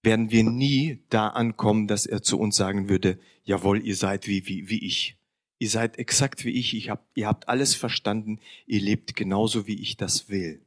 werden 0.03 0.31
wir 0.31 0.43
nie 0.43 0.99
da 1.09 1.27
ankommen, 1.27 1.87
dass 1.87 2.05
er 2.05 2.23
zu 2.23 2.39
uns 2.39 2.55
sagen 2.55 2.89
würde, 2.89 3.19
jawohl, 3.43 3.85
ihr 3.85 3.95
seid 3.95 4.27
wie, 4.27 4.47
wie, 4.47 4.67
wie 4.67 4.85
ich. 4.85 5.17
Ihr 5.59 5.69
seid 5.69 5.99
exakt 5.99 6.43
wie 6.43 6.51
ich, 6.51 6.75
ich 6.75 6.89
hab, 6.89 7.05
ihr 7.13 7.27
habt 7.27 7.47
alles 7.47 7.75
verstanden, 7.75 8.39
ihr 8.65 8.81
lebt 8.81 9.15
genauso, 9.15 9.67
wie 9.67 9.79
ich 9.79 9.95
das 9.95 10.27
will. 10.27 10.59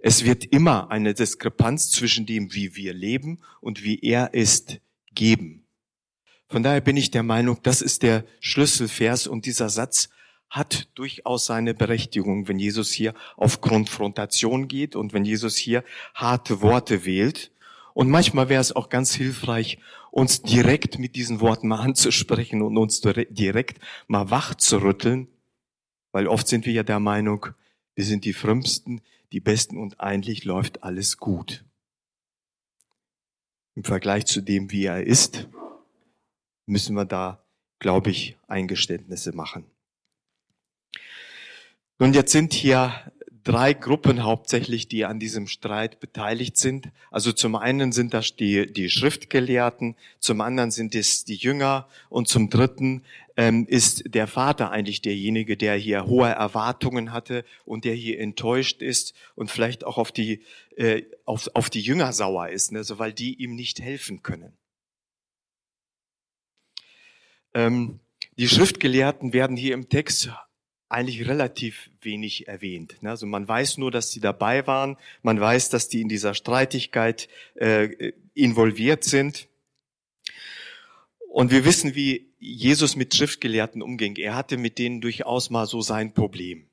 Es 0.00 0.24
wird 0.24 0.44
immer 0.44 0.90
eine 0.90 1.14
Diskrepanz 1.14 1.90
zwischen 1.90 2.26
dem, 2.26 2.54
wie 2.54 2.76
wir 2.76 2.94
leben 2.94 3.40
und 3.60 3.82
wie 3.82 3.98
er 4.00 4.34
ist, 4.34 4.80
geben. 5.14 5.64
Von 6.48 6.62
daher 6.62 6.80
bin 6.80 6.96
ich 6.96 7.10
der 7.10 7.22
Meinung, 7.22 7.58
das 7.62 7.82
ist 7.82 8.02
der 8.02 8.24
Schlüsselvers 8.40 9.26
und 9.26 9.44
dieser 9.44 9.68
Satz 9.68 10.08
hat 10.48 10.88
durchaus 10.94 11.44
seine 11.44 11.74
Berechtigung, 11.74 12.48
wenn 12.48 12.58
Jesus 12.58 12.90
hier 12.90 13.12
auf 13.36 13.60
Konfrontation 13.60 14.66
geht 14.66 14.96
und 14.96 15.12
wenn 15.12 15.24
Jesus 15.24 15.56
hier 15.56 15.84
harte 16.14 16.62
Worte 16.62 17.04
wählt. 17.04 17.50
Und 17.92 18.08
manchmal 18.08 18.48
wäre 18.48 18.60
es 18.60 18.74
auch 18.74 18.88
ganz 18.88 19.14
hilfreich, 19.14 19.78
uns 20.10 20.40
direkt 20.40 20.98
mit 20.98 21.16
diesen 21.16 21.40
Worten 21.40 21.68
mal 21.68 21.80
anzusprechen 21.80 22.62
und 22.62 22.78
uns 22.78 23.02
direkt 23.02 23.78
mal 24.06 24.30
wach 24.30 24.54
zu 24.54 24.80
rütteln, 24.80 25.28
weil 26.12 26.28
oft 26.28 26.48
sind 26.48 26.64
wir 26.64 26.72
ja 26.72 26.82
der 26.82 27.00
Meinung, 27.00 27.46
wir 27.94 28.04
sind 28.04 28.24
die 28.24 28.32
Frömmsten, 28.32 29.02
die 29.32 29.40
Besten 29.40 29.78
und 29.78 30.00
eigentlich 30.00 30.44
läuft 30.44 30.82
alles 30.82 31.18
gut. 31.18 31.64
Im 33.74 33.84
Vergleich 33.84 34.26
zu 34.26 34.40
dem, 34.40 34.70
wie 34.70 34.84
er 34.84 35.04
ist, 35.04 35.48
müssen 36.66 36.96
wir 36.96 37.04
da, 37.04 37.44
glaube 37.78 38.10
ich, 38.10 38.36
Eingeständnisse 38.48 39.32
machen. 39.32 39.64
Nun, 41.98 42.12
jetzt 42.12 42.32
sind 42.32 42.52
hier 42.52 43.12
drei 43.48 43.72
Gruppen 43.72 44.24
hauptsächlich, 44.24 44.88
die 44.88 45.06
an 45.06 45.18
diesem 45.18 45.46
Streit 45.46 46.00
beteiligt 46.00 46.58
sind. 46.58 46.90
Also 47.10 47.32
zum 47.32 47.56
einen 47.56 47.92
sind 47.92 48.12
das 48.12 48.36
die, 48.36 48.70
die 48.70 48.90
Schriftgelehrten, 48.90 49.96
zum 50.18 50.42
anderen 50.42 50.70
sind 50.70 50.94
es 50.94 51.24
die 51.24 51.36
Jünger 51.36 51.88
und 52.10 52.28
zum 52.28 52.50
dritten 52.50 53.04
ähm, 53.38 53.66
ist 53.66 54.14
der 54.14 54.26
Vater 54.26 54.70
eigentlich 54.70 55.00
derjenige, 55.00 55.56
der 55.56 55.76
hier 55.76 56.04
hohe 56.04 56.28
Erwartungen 56.28 57.10
hatte 57.10 57.42
und 57.64 57.86
der 57.86 57.94
hier 57.94 58.20
enttäuscht 58.20 58.82
ist 58.82 59.14
und 59.34 59.50
vielleicht 59.50 59.82
auch 59.82 59.96
auf 59.96 60.12
die, 60.12 60.42
äh, 60.76 61.04
auf, 61.24 61.48
auf 61.54 61.70
die 61.70 61.80
Jünger 61.80 62.12
sauer 62.12 62.50
ist, 62.50 62.72
ne, 62.72 62.84
so 62.84 62.98
weil 62.98 63.14
die 63.14 63.34
ihm 63.42 63.54
nicht 63.54 63.80
helfen 63.80 64.22
können. 64.22 64.58
Ähm, 67.54 68.00
die 68.36 68.48
Schriftgelehrten 68.48 69.32
werden 69.32 69.56
hier 69.56 69.72
im 69.72 69.88
Text 69.88 70.30
eigentlich 70.88 71.28
relativ 71.28 71.90
wenig 72.00 72.48
erwähnt. 72.48 73.02
Ne? 73.02 73.10
Also 73.10 73.26
man 73.26 73.46
weiß 73.46 73.78
nur, 73.78 73.90
dass 73.90 74.10
sie 74.10 74.20
dabei 74.20 74.66
waren, 74.66 74.96
man 75.22 75.40
weiß, 75.40 75.68
dass 75.70 75.88
die 75.88 76.00
in 76.00 76.08
dieser 76.08 76.34
Streitigkeit 76.34 77.28
äh, 77.54 78.12
involviert 78.34 79.04
sind. 79.04 79.48
Und 81.30 81.50
wir 81.50 81.64
wissen, 81.64 81.94
wie 81.94 82.28
Jesus 82.38 82.96
mit 82.96 83.14
Schriftgelehrten 83.14 83.82
umging. 83.82 84.16
Er 84.16 84.34
hatte 84.34 84.56
mit 84.56 84.78
denen 84.78 85.00
durchaus 85.00 85.50
mal 85.50 85.66
so 85.66 85.82
sein 85.82 86.14
Problem. 86.14 86.66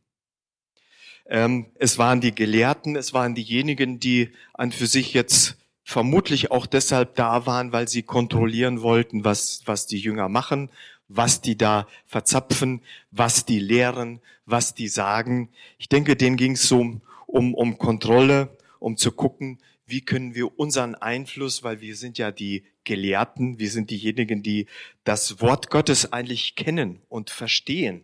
Ähm, 1.28 1.68
es 1.76 1.98
waren 1.98 2.22
die 2.22 2.36
Gelehrten, 2.36 2.96
es 2.96 3.14
waren 3.14 3.36
diejenigen, 3.36 4.00
die 4.00 4.30
an 4.54 4.72
für 4.72 4.88
sich 4.88 5.14
jetzt 5.14 5.58
vermutlich 5.84 6.52
auch 6.52 6.66
deshalb 6.66 7.16
da 7.16 7.46
waren, 7.46 7.72
weil 7.72 7.88
sie 7.88 8.04
kontrollieren 8.04 8.82
wollten, 8.82 9.24
was, 9.24 9.62
was 9.66 9.88
die 9.88 10.00
Jünger 10.00 10.30
machen, 10.30 10.70
was 11.08 11.42
die 11.42 11.58
da 11.58 11.88
verzapfen, 12.06 12.82
was 13.12 13.46
die 13.46 13.60
lehren, 13.60 14.22
was 14.46 14.74
die 14.74 14.88
sagen. 14.88 15.50
Ich 15.78 15.90
denke, 15.90 16.16
denen 16.16 16.38
ging 16.38 16.54
es 16.54 16.68
so 16.68 17.00
um, 17.28 17.54
um 17.54 17.78
Kontrolle, 17.78 18.58
um 18.80 18.98
zu 18.98 19.12
gucken, 19.12 19.60
wie 19.88 20.02
können 20.02 20.34
wir 20.34 20.60
unseren 20.60 20.96
Einfluss, 20.96 21.64
weil 21.64 21.80
wir 21.82 21.96
sind 21.96 22.18
ja 22.18 22.32
die 22.32 22.64
Gelehrten, 22.84 23.60
wir 23.60 23.70
sind 23.70 23.92
diejenigen, 23.92 24.42
die 24.42 24.68
das 25.04 25.42
Wort 25.42 25.70
Gottes 25.70 26.12
eigentlich 26.12 26.56
kennen 26.56 27.02
und 27.08 27.30
verstehen 27.30 28.04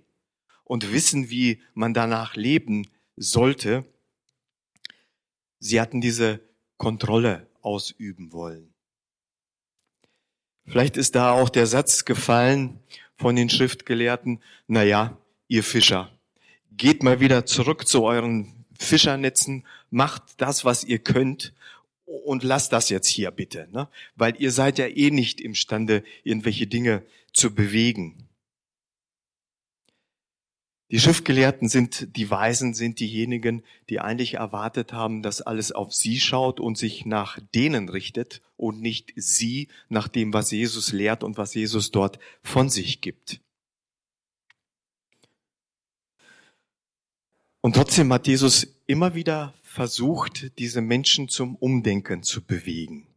und 0.64 0.92
wissen, 0.92 1.30
wie 1.30 1.62
man 1.74 1.94
danach 1.94 2.36
leben 2.36 2.88
sollte. 3.16 3.86
Sie 5.60 5.82
hatten 5.82 6.02
diese 6.02 6.40
Kontrolle 6.78 7.48
ausüben 7.62 8.32
wollen. 8.32 8.71
Vielleicht 10.66 10.98
ist 10.98 11.16
da 11.16 11.32
auch 11.32 11.50
der 11.50 11.68
Satz 11.68 12.06
gefallen 12.06 12.80
von 13.16 13.36
den 13.36 13.50
Schriftgelehrten, 13.50 14.42
na 14.68 14.84
ja, 14.84 15.18
ihr 15.48 15.64
Fischer, 15.64 16.12
geht 16.72 17.04
mal 17.04 17.20
wieder 17.20 17.46
zurück 17.46 17.88
zu 17.88 18.04
euren 18.04 18.66
Fischernetzen, 18.80 19.66
macht 19.90 20.24
das, 20.38 20.66
was 20.66 20.84
ihr 20.84 21.00
könnt 21.00 21.54
und 22.06 22.44
lasst 22.44 22.74
das 22.74 22.90
jetzt 22.90 23.08
hier 23.08 23.32
bitte, 23.32 23.68
ne? 23.72 23.88
weil 24.16 24.36
ihr 24.40 24.52
seid 24.52 24.78
ja 24.78 24.88
eh 24.88 25.12
nicht 25.12 25.40
imstande, 25.40 26.04
irgendwelche 26.24 26.68
Dinge 26.68 27.04
zu 27.34 27.54
bewegen. 27.54 28.28
Die 30.92 31.00
Schriftgelehrten 31.00 31.70
sind, 31.70 32.18
die 32.18 32.30
Weisen 32.30 32.74
sind 32.74 33.00
diejenigen, 33.00 33.64
die 33.90 34.02
eigentlich 34.02 34.34
erwartet 34.34 34.92
haben, 34.92 35.22
dass 35.22 35.42
alles 35.42 35.72
auf 35.72 35.94
sie 35.94 36.20
schaut 36.20 36.60
und 36.60 36.78
sich 36.78 37.06
nach 37.06 37.40
denen 37.56 37.88
richtet 37.88 38.42
und 38.58 38.82
nicht 38.82 39.14
sie 39.16 39.70
nach 39.88 40.10
dem, 40.10 40.34
was 40.34 40.52
Jesus 40.52 40.92
lehrt 40.92 41.24
und 41.24 41.38
was 41.38 41.54
Jesus 41.54 41.92
dort 41.92 42.20
von 42.44 42.70
sich 42.70 43.00
gibt. 43.00 43.40
Und 47.62 47.76
trotzdem 47.76 48.12
hat 48.12 48.28
Jesus 48.28 48.76
immer 48.86 49.16
wieder 49.16 49.54
versucht, 49.64 50.52
diese 50.60 50.82
Menschen 50.82 51.30
zum 51.30 51.56
Umdenken 51.56 52.22
zu 52.24 52.42
bewegen. 52.42 53.08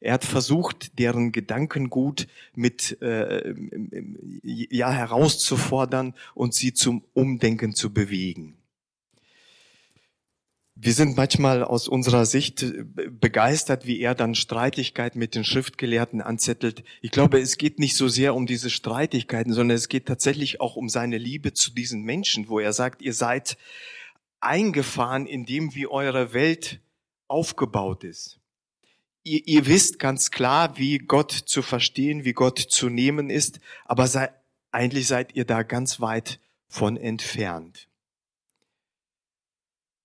Er 0.00 0.14
hat 0.14 0.24
versucht, 0.24 0.98
deren 0.98 1.30
Gedankengut 1.30 2.26
mit 2.54 3.00
äh, 3.02 3.54
ja 4.42 4.90
herauszufordern 4.90 6.14
und 6.34 6.54
sie 6.54 6.72
zum 6.72 7.04
Umdenken 7.12 7.74
zu 7.74 7.92
bewegen. 7.92 8.56
Wir 10.74 10.94
sind 10.94 11.18
manchmal 11.18 11.62
aus 11.62 11.88
unserer 11.88 12.24
Sicht 12.24 12.64
begeistert, 13.20 13.84
wie 13.84 14.00
er 14.00 14.14
dann 14.14 14.34
Streitigkeiten 14.34 15.18
mit 15.18 15.34
den 15.34 15.44
Schriftgelehrten 15.44 16.22
anzettelt. 16.22 16.84
Ich 17.02 17.10
glaube, 17.10 17.38
es 17.38 17.58
geht 17.58 17.78
nicht 17.78 17.94
so 17.94 18.08
sehr 18.08 18.34
um 18.34 18.46
diese 18.46 18.70
Streitigkeiten, 18.70 19.52
sondern 19.52 19.76
es 19.76 19.90
geht 19.90 20.06
tatsächlich 20.06 20.62
auch 20.62 20.76
um 20.76 20.88
seine 20.88 21.18
Liebe 21.18 21.52
zu 21.52 21.70
diesen 21.72 22.04
Menschen, 22.04 22.48
wo 22.48 22.58
er 22.58 22.72
sagt, 22.72 23.02
ihr 23.02 23.12
seid 23.12 23.58
eingefahren 24.40 25.26
in 25.26 25.44
dem, 25.44 25.74
wie 25.74 25.86
eure 25.86 26.32
Welt 26.32 26.80
aufgebaut 27.28 28.04
ist 28.04 28.39
ihr, 29.30 29.46
ihr 29.46 29.66
wisst 29.66 29.98
ganz 29.98 30.30
klar, 30.30 30.76
wie 30.76 30.98
Gott 30.98 31.30
zu 31.30 31.62
verstehen, 31.62 32.24
wie 32.24 32.32
Gott 32.32 32.58
zu 32.58 32.88
nehmen 32.88 33.30
ist, 33.30 33.60
aber 33.84 34.06
sei, 34.06 34.30
eigentlich 34.72 35.06
seid 35.06 35.34
ihr 35.34 35.44
da 35.44 35.62
ganz 35.62 36.00
weit 36.00 36.40
von 36.68 36.96
entfernt. 36.96 37.88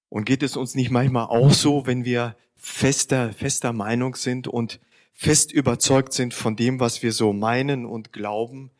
Und 0.10 0.26
geht 0.26 0.44
es 0.44 0.56
uns 0.56 0.76
nicht 0.76 0.92
manchmal 0.92 1.26
auch 1.26 1.52
so, 1.52 1.88
wenn 1.88 2.06
wir 2.06 2.38
fester, 2.56 3.34
fester 3.34 3.74
Meinung 3.74 4.16
sind 4.16 4.48
und 4.48 4.80
fest 5.12 5.52
überzeugt 5.52 6.14
sind 6.14 6.34
von 6.34 6.56
dem, 6.56 6.80
was 6.80 7.04
wir 7.04 7.12
so 7.12 7.34
meinen 7.34 7.86
und 7.86 8.14
glauben, 8.14 8.72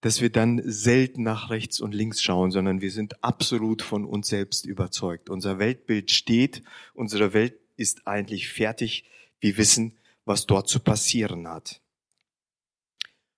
dass 0.00 0.22
wir 0.22 0.30
dann 0.30 0.62
selten 0.64 1.22
nach 1.22 1.50
rechts 1.50 1.80
und 1.80 1.94
links 1.94 2.22
schauen, 2.22 2.50
sondern 2.50 2.80
wir 2.80 2.90
sind 2.90 3.22
absolut 3.22 3.82
von 3.82 4.06
uns 4.06 4.28
selbst 4.28 4.64
überzeugt. 4.64 5.28
Unser 5.28 5.58
Weltbild 5.58 6.10
steht, 6.10 6.62
unsere 6.94 7.34
Welt 7.34 7.54
ist 7.76 8.06
eigentlich 8.06 8.48
fertig 8.48 9.04
wir 9.40 9.56
wissen, 9.56 9.96
was 10.24 10.46
dort 10.46 10.68
zu 10.68 10.80
passieren 10.80 11.48
hat. 11.48 11.80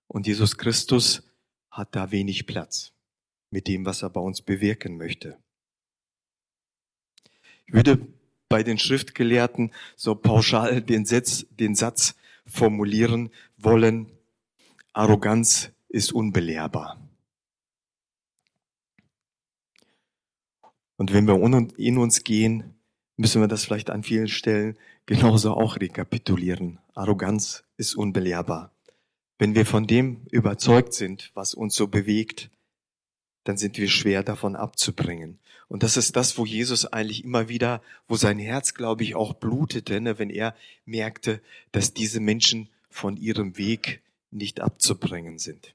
Und 0.07 0.27
Jesus 0.27 0.57
Christus 0.57 1.23
hat 1.71 1.95
da 1.95 2.11
wenig 2.11 2.45
Platz 2.45 2.93
mit 3.49 3.67
dem, 3.67 3.85
was 3.85 4.03
er 4.03 4.09
bei 4.09 4.21
uns 4.21 4.41
bewirken 4.41 4.97
möchte. 4.97 5.37
Ich 7.65 7.73
würde 7.73 8.07
bei 8.49 8.63
den 8.63 8.77
Schriftgelehrten 8.77 9.71
so 9.95 10.13
pauschal 10.13 10.81
den 10.81 11.05
Satz, 11.05 11.45
den 11.49 11.75
Satz 11.75 12.15
formulieren 12.45 13.31
wollen, 13.57 14.11
Arroganz 14.91 15.71
ist 15.89 16.11
unbelehrbar. 16.11 16.99
Und 20.97 21.13
wenn 21.13 21.25
wir 21.25 21.35
in 21.77 21.97
uns 21.97 22.23
gehen, 22.23 22.75
müssen 23.17 23.41
wir 23.41 23.47
das 23.47 23.65
vielleicht 23.65 23.89
an 23.89 24.03
vielen 24.03 24.27
Stellen 24.27 24.77
genauso 25.05 25.53
auch 25.53 25.77
rekapitulieren. 25.77 26.79
Arroganz 26.93 27.63
ist 27.77 27.95
unbelehrbar. 27.95 28.71
Wenn 29.37 29.55
wir 29.55 29.65
von 29.65 29.87
dem 29.87 30.25
überzeugt 30.31 30.93
sind, 30.93 31.31
was 31.33 31.53
uns 31.53 31.75
so 31.75 31.87
bewegt, 31.87 32.49
dann 33.43 33.57
sind 33.57 33.77
wir 33.77 33.89
schwer 33.89 34.23
davon 34.23 34.55
abzubringen. 34.55 35.39
Und 35.67 35.83
das 35.83 35.97
ist 35.97 36.15
das, 36.15 36.37
wo 36.37 36.45
Jesus 36.45 36.85
eigentlich 36.85 37.23
immer 37.23 37.49
wieder, 37.49 37.81
wo 38.07 38.15
sein 38.15 38.39
Herz, 38.39 38.73
glaube 38.73 39.03
ich, 39.03 39.15
auch 39.15 39.33
blutete, 39.33 39.99
ne, 39.99 40.19
wenn 40.19 40.29
er 40.29 40.55
merkte, 40.85 41.41
dass 41.71 41.93
diese 41.93 42.19
Menschen 42.19 42.69
von 42.89 43.17
ihrem 43.17 43.57
Weg 43.57 44.01
nicht 44.31 44.61
abzubringen 44.61 45.39
sind. 45.39 45.73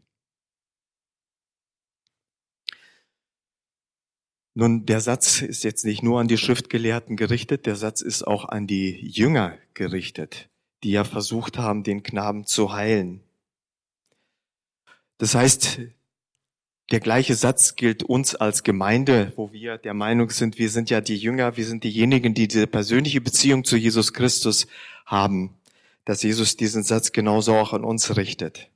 Nun, 4.61 4.87
der 4.87 5.01
Satz 5.01 5.41
ist 5.41 5.63
jetzt 5.63 5.85
nicht 5.85 6.03
nur 6.03 6.19
an 6.19 6.27
die 6.27 6.37
Schriftgelehrten 6.37 7.15
gerichtet, 7.15 7.65
der 7.65 7.77
Satz 7.77 8.01
ist 8.01 8.27
auch 8.27 8.45
an 8.45 8.67
die 8.67 8.91
Jünger 9.07 9.57
gerichtet, 9.75 10.49
die 10.83 10.91
ja 10.91 11.05
versucht 11.05 11.59
haben, 11.59 11.85
den 11.85 12.03
Knaben 12.03 12.45
zu 12.45 12.73
heilen. 12.73 13.21
Das 15.19 15.37
heißt, 15.37 15.79
der 16.91 16.99
gleiche 16.99 17.37
Satz 17.37 17.77
gilt 17.77 18.03
uns 18.03 18.35
als 18.35 18.65
Gemeinde, 18.65 19.33
wo 19.37 19.53
wir 19.53 19.79
der 19.79 19.95
Meinung 19.95 20.29
sind, 20.31 20.59
wir 20.59 20.71
sind 20.71 20.91
ja 20.91 21.01
die 21.01 21.19
Jünger, 21.19 21.57
wir 21.57 21.65
sind 21.65 21.85
diejenigen, 21.85 22.35
die 22.35 22.49
diese 22.49 22.67
persönliche 22.67 23.21
Beziehung 23.21 23.63
zu 23.63 23.77
Jesus 23.77 24.13
Christus 24.13 24.67
haben, 25.07 25.55
dass 26.05 26.25
Jesus 26.25 26.57
diesen 26.57 26.83
Satz 26.83 27.13
genauso 27.13 27.55
auch 27.55 27.73
an 27.73 27.85
uns 27.85 28.17
richtet. 28.17 28.69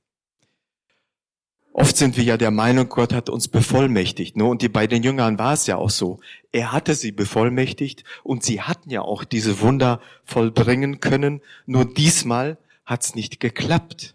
Oft 1.75 1.97
sind 1.97 2.19
wir 2.19 2.25
ja 2.25 2.37
der 2.37 2.51
Meinung, 2.51 2.89
Gott 2.91 3.15
hat 3.15 3.31
uns 3.31 3.49
bevollmächtigt. 3.49 4.37
Ne? 4.37 4.45
Und 4.45 4.61
die, 4.61 4.69
bei 4.69 4.87
den 4.87 5.03
Jüngern 5.03 5.39
war 5.39 5.55
es 5.55 5.67
ja 5.67 5.77
auch 5.77 5.91
so. 5.91 6.21
Er 6.53 6.71
hatte 6.71 6.95
sie 6.95 7.13
bevollmächtigt 7.13 8.05
und 8.23 8.43
sie 8.43 8.61
hatten 8.61 8.91
ja 8.91 9.01
auch 9.01 9.25
diese 9.25 9.61
Wunder 9.61 10.01
vollbringen 10.25 11.01
können. 11.01 11.41
Nur 11.65 11.87
diesmal 11.87 12.59
hat 12.85 13.05
es 13.05 13.15
nicht 13.15 13.41
geklappt. 13.41 14.15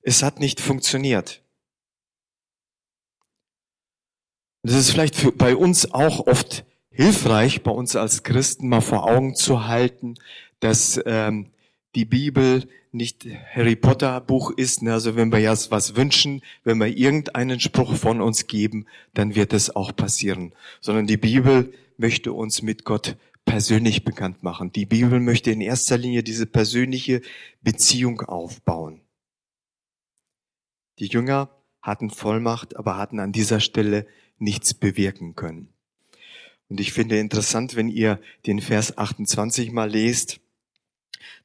Es 0.00 0.22
hat 0.22 0.40
nicht 0.40 0.60
funktioniert. 0.60 1.42
Das 4.62 4.76
ist 4.76 4.90
vielleicht 4.90 5.14
für, 5.14 5.32
bei 5.32 5.54
uns 5.54 5.92
auch 5.92 6.26
oft 6.26 6.64
hilfreich, 6.90 7.62
bei 7.62 7.70
uns 7.70 7.96
als 7.96 8.22
Christen 8.22 8.68
mal 8.68 8.80
vor 8.80 9.04
Augen 9.04 9.34
zu 9.34 9.66
halten, 9.66 10.14
dass 10.60 10.98
ähm, 11.04 11.50
die 11.96 12.04
Bibel 12.04 12.68
nicht 12.92 13.26
Harry 13.52 13.74
Potter 13.74 14.20
Buch 14.20 14.50
ist. 14.50 14.82
Ne? 14.82 14.92
Also 14.92 15.16
wenn 15.16 15.32
wir 15.32 15.40
jetzt 15.40 15.70
was 15.70 15.96
wünschen, 15.96 16.42
wenn 16.62 16.78
wir 16.78 16.86
irgendeinen 16.86 17.58
Spruch 17.58 17.96
von 17.96 18.20
uns 18.20 18.46
geben, 18.46 18.86
dann 19.14 19.34
wird 19.34 19.52
es 19.52 19.74
auch 19.74 19.96
passieren. 19.96 20.52
Sondern 20.80 21.06
die 21.06 21.16
Bibel 21.16 21.72
möchte 21.96 22.32
uns 22.32 22.62
mit 22.62 22.84
Gott 22.84 23.16
persönlich 23.44 24.04
bekannt 24.04 24.42
machen. 24.42 24.72
Die 24.72 24.86
Bibel 24.86 25.20
möchte 25.20 25.50
in 25.50 25.60
erster 25.60 25.96
Linie 25.96 26.22
diese 26.22 26.46
persönliche 26.46 27.22
Beziehung 27.62 28.20
aufbauen. 28.20 29.00
Die 30.98 31.06
Jünger 31.06 31.50
hatten 31.80 32.10
Vollmacht, 32.10 32.76
aber 32.76 32.96
hatten 32.96 33.20
an 33.20 33.32
dieser 33.32 33.60
Stelle 33.60 34.06
nichts 34.38 34.74
bewirken 34.74 35.34
können. 35.34 35.68
Und 36.68 36.80
ich 36.80 36.92
finde 36.92 37.18
interessant, 37.18 37.76
wenn 37.76 37.88
ihr 37.88 38.20
den 38.46 38.60
Vers 38.60 38.98
28 38.98 39.70
mal 39.70 39.90
lest, 39.90 40.40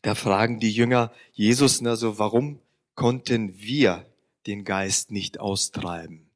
da 0.02 0.16
fragen 0.16 0.60
die 0.60 0.72
Jünger 0.72 1.12
Jesus, 1.34 1.84
also 1.86 2.20
warum 2.20 2.60
konnten 2.96 3.60
wir 3.60 4.06
den 4.48 4.64
Geist 4.66 5.12
nicht 5.12 5.40
austreiben? 5.40 6.32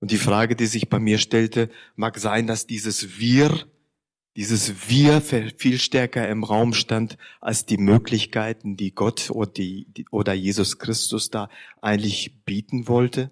Und 0.00 0.10
die 0.10 0.18
Frage, 0.18 0.54
die 0.54 0.66
sich 0.66 0.90
bei 0.90 0.98
mir 0.98 1.16
stellte, 1.16 1.70
mag 1.96 2.18
sein, 2.18 2.46
dass 2.46 2.66
dieses 2.66 3.18
Wir, 3.18 3.66
dieses 4.36 4.90
Wir 4.90 5.22
viel 5.22 5.78
stärker 5.78 6.28
im 6.28 6.44
Raum 6.44 6.74
stand 6.74 7.16
als 7.40 7.64
die 7.64 7.78
Möglichkeiten, 7.78 8.76
die 8.76 8.94
Gott 8.94 9.30
oder, 9.30 9.50
die, 9.50 9.86
oder 10.10 10.34
Jesus 10.34 10.78
Christus 10.78 11.30
da 11.30 11.48
eigentlich 11.80 12.44
bieten 12.44 12.86
wollte. 12.86 13.30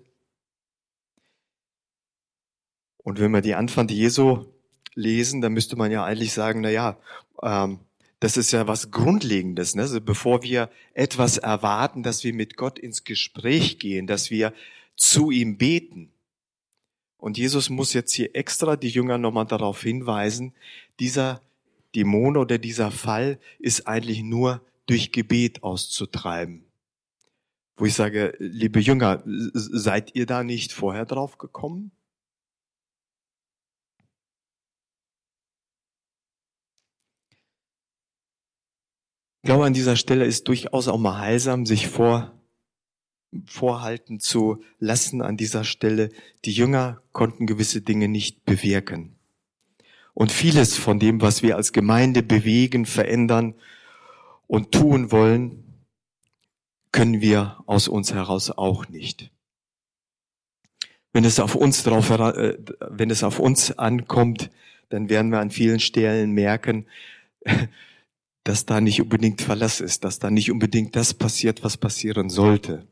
Und 2.97 3.21
wenn 3.21 3.33
wir 3.33 3.43
die 3.43 3.55
Anfang 3.55 3.89
Jesu 3.89 4.47
lesen, 4.95 5.41
dann 5.41 5.53
müsste 5.53 5.77
man 5.77 5.91
ja 5.91 6.05
eigentlich 6.05 6.33
sagen, 6.33 6.61
na 6.63 6.71
ja, 6.71 6.97
ähm, 7.43 7.81
das 8.23 8.37
ist 8.37 8.53
ja 8.53 8.69
was 8.69 8.93
Grundlegendes. 8.93 9.75
Ne? 9.75 9.83
Also 9.83 10.01
bevor 10.01 10.45
wir 10.45 10.71
etwas 10.95 11.39
erwarten, 11.39 12.05
dass 12.05 12.23
wir 12.23 12.33
mit 12.33 12.57
Gott 12.57 12.79
ins 12.79 13.03
Gespräch 13.03 13.81
gehen, 13.81 14.07
dass 14.07 14.31
wir 14.31 14.55
zu 14.95 15.33
ihm 15.33 15.59
beten. 15.59 16.13
Und 17.17 17.37
Jesus 17.37 17.69
muss 17.69 17.95
jetzt 17.95 18.13
hier 18.13 18.37
extra 18.37 18.77
die 18.77 18.91
Jünger 18.91 19.19
nochmal 19.19 19.47
darauf 19.47 19.83
hinweisen, 19.83 20.55
dieser 21.01 21.43
Dämon 21.97 22.37
oder 22.37 22.59
dieser 22.59 22.93
Fall 22.93 23.41
ist 23.59 23.89
eigentlich 23.89 24.23
nur 24.23 24.65
durch 24.87 25.11
Gebet 25.11 25.65
auszutreiben. 25.65 26.65
Wo 27.77 27.87
ich 27.87 27.95
sage, 27.95 28.37
liebe 28.39 28.79
Jünger, 28.79 29.25
seid 29.25 30.15
ihr 30.15 30.27
da 30.27 30.45
nicht 30.45 30.73
vorher 30.73 31.07
drauf 31.07 31.39
gekommen? 31.39 31.91
Ich 39.43 39.47
glaube, 39.49 39.67
an 39.67 39.75
dieser 39.75 39.97
Stelle 39.97 40.25
ist 40.25 40.47
durchaus 40.47 40.87
auch 40.87 40.99
mal 40.99 41.19
heilsam, 41.19 41.67
sich 41.67 41.89
vor, 41.89 42.33
vorhalten 43.45 44.21
zu 44.21 44.63
lassen 44.79 45.21
an 45.21 45.37
dieser 45.37 45.65
Stelle. 45.65 46.11
Die 46.45 46.53
Jünger 46.53 47.03
konnten 47.11 47.49
gewisse 47.49 47.81
Dinge 47.81 48.07
nicht 48.07 48.45
bewirken. 48.45 49.17
Und 50.15 50.31
vieles 50.31 50.77
von 50.77 51.01
dem, 51.01 51.21
was 51.23 51.43
wir 51.43 51.57
als 51.57 51.73
Gemeinde 51.73 52.23
bewegen, 52.23 52.87
verändern 52.87 53.55
und 54.47 54.71
tun 54.71 55.11
wollen, 55.11 55.65
können 56.93 57.21
wir 57.21 57.65
aus 57.67 57.89
uns 57.89 58.15
heraus 58.15 58.53
auch 58.53 58.89
nicht. 58.91 59.33
Wenn 61.13 61.25
es 61.25 61.41
auf 61.41 61.57
uns 61.57 61.83
drauf, 61.83 62.11
äh, 62.11 62.59
wenn 62.79 63.11
es 63.11 63.25
auf 63.25 63.41
uns 63.41 63.77
ankommt, 63.77 64.51
dann 64.89 65.09
werden 65.09 65.33
wir 65.33 65.41
an 65.41 65.51
vielen 65.51 65.81
Stellen 65.81 66.31
merken, 66.31 66.87
dass 68.45 68.67
da 68.67 68.81
nicht 68.81 69.01
unbedingt 69.01 69.41
Verlass 69.41 69.81
ist, 69.81 70.05
dass 70.05 70.19
da 70.19 70.31
nicht 70.31 70.51
unbedingt 70.51 70.97
das 70.97 71.15
passiert, 71.15 71.63
was 71.63 71.77
passieren 71.77 72.29
sollte. 72.29 72.87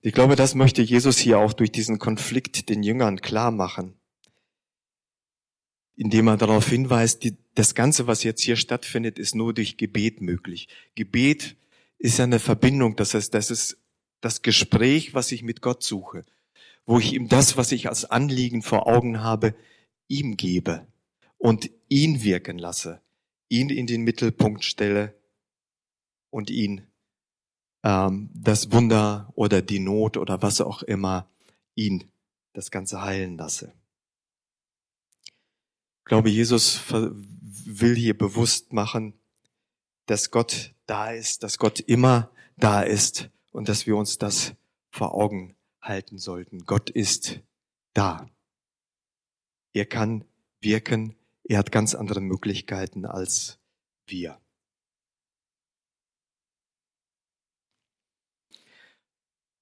Ich 0.00 0.12
glaube, 0.12 0.34
das 0.34 0.54
möchte 0.54 0.82
Jesus 0.82 1.18
hier 1.18 1.38
auch 1.38 1.52
durch 1.52 1.70
diesen 1.70 1.98
Konflikt 1.98 2.68
den 2.68 2.82
Jüngern 2.82 3.20
klar 3.20 3.50
machen, 3.50 3.94
indem 5.94 6.26
er 6.26 6.36
darauf 6.36 6.68
hinweist, 6.68 7.22
die, 7.22 7.36
das 7.54 7.74
Ganze, 7.74 8.06
was 8.06 8.24
jetzt 8.24 8.42
hier 8.42 8.56
stattfindet, 8.56 9.18
ist 9.18 9.34
nur 9.34 9.52
durch 9.54 9.76
Gebet 9.76 10.20
möglich. 10.20 10.68
Gebet 10.94 11.56
ist 11.98 12.18
eine 12.18 12.40
Verbindung, 12.40 12.96
das 12.96 13.14
heißt, 13.14 13.32
das 13.34 13.50
ist 13.50 13.78
das 14.20 14.42
Gespräch, 14.42 15.14
was 15.14 15.30
ich 15.30 15.42
mit 15.42 15.60
Gott 15.60 15.82
suche, 15.82 16.24
wo 16.86 16.98
ich 16.98 17.12
ihm 17.12 17.28
das, 17.28 17.56
was 17.56 17.70
ich 17.70 17.88
als 17.88 18.04
Anliegen 18.04 18.62
vor 18.62 18.86
Augen 18.86 19.20
habe, 19.20 19.54
ihm 20.08 20.36
gebe 20.36 20.86
und 21.38 21.70
ihn 21.88 22.24
wirken 22.24 22.58
lasse 22.58 23.00
ihn 23.52 23.68
in 23.68 23.86
den 23.86 24.02
Mittelpunkt 24.02 24.64
stelle 24.64 25.14
und 26.30 26.48
ihn 26.48 26.86
ähm, 27.84 28.30
das 28.32 28.72
Wunder 28.72 29.30
oder 29.34 29.60
die 29.60 29.78
Not 29.78 30.16
oder 30.16 30.40
was 30.40 30.62
auch 30.62 30.82
immer 30.82 31.30
ihn 31.74 32.10
das 32.54 32.70
Ganze 32.70 33.02
heilen 33.02 33.36
lasse. 33.36 33.74
Ich 35.98 36.06
glaube, 36.06 36.30
Jesus 36.30 36.80
will 36.90 37.94
hier 37.94 38.16
bewusst 38.16 38.72
machen, 38.72 39.12
dass 40.06 40.30
Gott 40.30 40.74
da 40.86 41.12
ist, 41.12 41.42
dass 41.42 41.58
Gott 41.58 41.78
immer 41.78 42.30
da 42.56 42.80
ist 42.80 43.30
und 43.50 43.68
dass 43.68 43.86
wir 43.86 43.96
uns 43.96 44.16
das 44.16 44.54
vor 44.90 45.14
Augen 45.14 45.56
halten 45.82 46.16
sollten. 46.16 46.64
Gott 46.64 46.88
ist 46.88 47.40
da. 47.92 48.30
Er 49.74 49.86
kann 49.86 50.24
wirken, 50.60 51.16
er 51.52 51.58
hat 51.58 51.70
ganz 51.70 51.94
andere 51.94 52.22
Möglichkeiten 52.22 53.04
als 53.04 53.58
wir. 54.06 54.38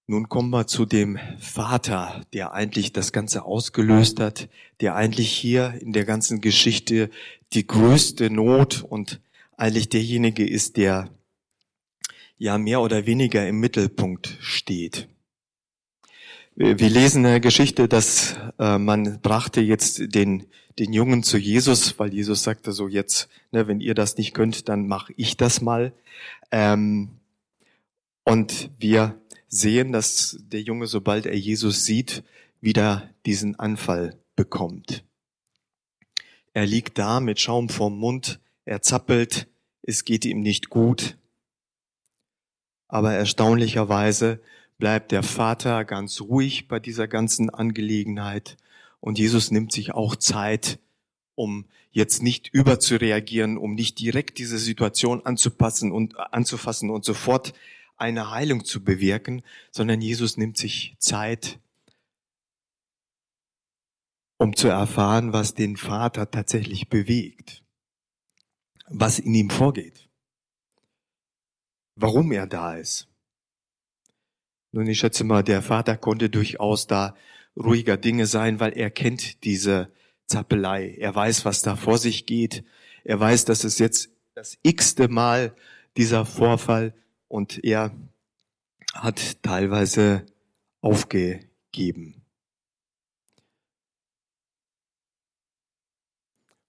Nun 0.06 0.28
kommen 0.28 0.50
wir 0.50 0.68
zu 0.68 0.86
dem 0.86 1.18
Vater, 1.40 2.24
der 2.32 2.52
eigentlich 2.52 2.92
das 2.92 3.10
Ganze 3.10 3.44
ausgelöst 3.44 4.20
hat, 4.20 4.48
der 4.80 4.94
eigentlich 4.94 5.32
hier 5.32 5.74
in 5.80 5.92
der 5.92 6.04
ganzen 6.04 6.40
Geschichte 6.40 7.10
die 7.52 7.66
größte 7.66 8.30
Not 8.30 8.82
und 8.82 9.20
eigentlich 9.56 9.88
derjenige 9.88 10.48
ist, 10.48 10.76
der 10.76 11.10
ja 12.38 12.56
mehr 12.56 12.82
oder 12.82 13.06
weniger 13.06 13.48
im 13.48 13.58
Mittelpunkt 13.58 14.36
steht. 14.40 15.08
Wir 16.54 16.88
lesen 16.88 17.26
eine 17.26 17.40
Geschichte, 17.40 17.88
dass 17.88 18.36
äh, 18.58 18.78
man 18.78 19.20
brachte 19.22 19.60
jetzt 19.60 20.14
den, 20.14 20.46
den 20.80 20.92
Jungen 20.94 21.22
zu 21.22 21.36
Jesus, 21.36 21.98
weil 21.98 22.12
Jesus 22.12 22.42
sagte 22.42 22.72
so 22.72 22.88
jetzt, 22.88 23.28
ne, 23.52 23.68
wenn 23.68 23.80
ihr 23.80 23.94
das 23.94 24.16
nicht 24.16 24.34
könnt, 24.34 24.68
dann 24.68 24.88
mache 24.88 25.12
ich 25.16 25.36
das 25.36 25.60
mal. 25.60 25.92
Ähm, 26.50 27.10
und 28.24 28.70
wir 28.78 29.20
sehen, 29.48 29.92
dass 29.92 30.38
der 30.40 30.62
Junge, 30.62 30.86
sobald 30.86 31.26
er 31.26 31.36
Jesus 31.36 31.84
sieht, 31.84 32.24
wieder 32.60 33.10
diesen 33.26 33.58
Anfall 33.58 34.16
bekommt. 34.36 35.04
Er 36.54 36.66
liegt 36.66 36.98
da 36.98 37.20
mit 37.20 37.38
Schaum 37.40 37.68
vorm 37.68 37.98
Mund, 37.98 38.40
er 38.64 38.82
zappelt, 38.82 39.48
es 39.82 40.04
geht 40.04 40.24
ihm 40.24 40.40
nicht 40.40 40.70
gut. 40.70 41.16
Aber 42.88 43.12
erstaunlicherweise 43.12 44.40
bleibt 44.78 45.12
der 45.12 45.22
Vater 45.22 45.84
ganz 45.84 46.20
ruhig 46.20 46.68
bei 46.68 46.80
dieser 46.80 47.06
ganzen 47.06 47.50
Angelegenheit 47.50 48.56
und 49.00 49.18
Jesus 49.18 49.50
nimmt 49.50 49.72
sich 49.72 49.92
auch 49.92 50.16
Zeit, 50.16 50.78
um 51.34 51.66
jetzt 51.90 52.22
nicht 52.22 52.48
überzureagieren, 52.48 53.56
um 53.56 53.74
nicht 53.74 53.98
direkt 53.98 54.38
diese 54.38 54.58
Situation 54.58 55.24
anzupassen 55.24 55.90
und 55.90 56.18
anzufassen 56.18 56.90
und 56.90 57.04
sofort 57.04 57.54
eine 57.96 58.30
Heilung 58.30 58.64
zu 58.64 58.82
bewirken, 58.82 59.42
sondern 59.70 60.00
Jesus 60.00 60.36
nimmt 60.36 60.56
sich 60.56 60.96
Zeit, 60.98 61.58
um 64.38 64.56
zu 64.56 64.68
erfahren, 64.68 65.32
was 65.32 65.54
den 65.54 65.76
Vater 65.76 66.30
tatsächlich 66.30 66.88
bewegt, 66.88 67.62
was 68.88 69.18
in 69.18 69.34
ihm 69.34 69.50
vorgeht, 69.50 70.08
warum 71.94 72.32
er 72.32 72.46
da 72.46 72.76
ist. 72.76 73.08
Nun, 74.72 74.86
ich 74.86 74.98
schätze 75.00 75.24
mal, 75.24 75.42
der 75.42 75.62
Vater 75.62 75.96
konnte 75.96 76.30
durchaus 76.30 76.86
da 76.86 77.16
ruhiger 77.62 77.96
Dinge 77.96 78.26
sein, 78.26 78.60
weil 78.60 78.76
er 78.76 78.90
kennt 78.90 79.44
diese 79.44 79.90
Zappelei. 80.26 80.94
Er 80.98 81.14
weiß, 81.14 81.44
was 81.44 81.62
da 81.62 81.76
vor 81.76 81.98
sich 81.98 82.26
geht. 82.26 82.64
Er 83.04 83.20
weiß, 83.20 83.44
dass 83.44 83.64
es 83.64 83.78
jetzt 83.78 84.10
das 84.34 84.58
x-te 84.62 85.08
Mal 85.08 85.54
dieser 85.96 86.24
Vorfall 86.24 86.94
und 87.28 87.62
er 87.64 87.92
hat 88.94 89.42
teilweise 89.42 90.24
aufgegeben. 90.80 92.22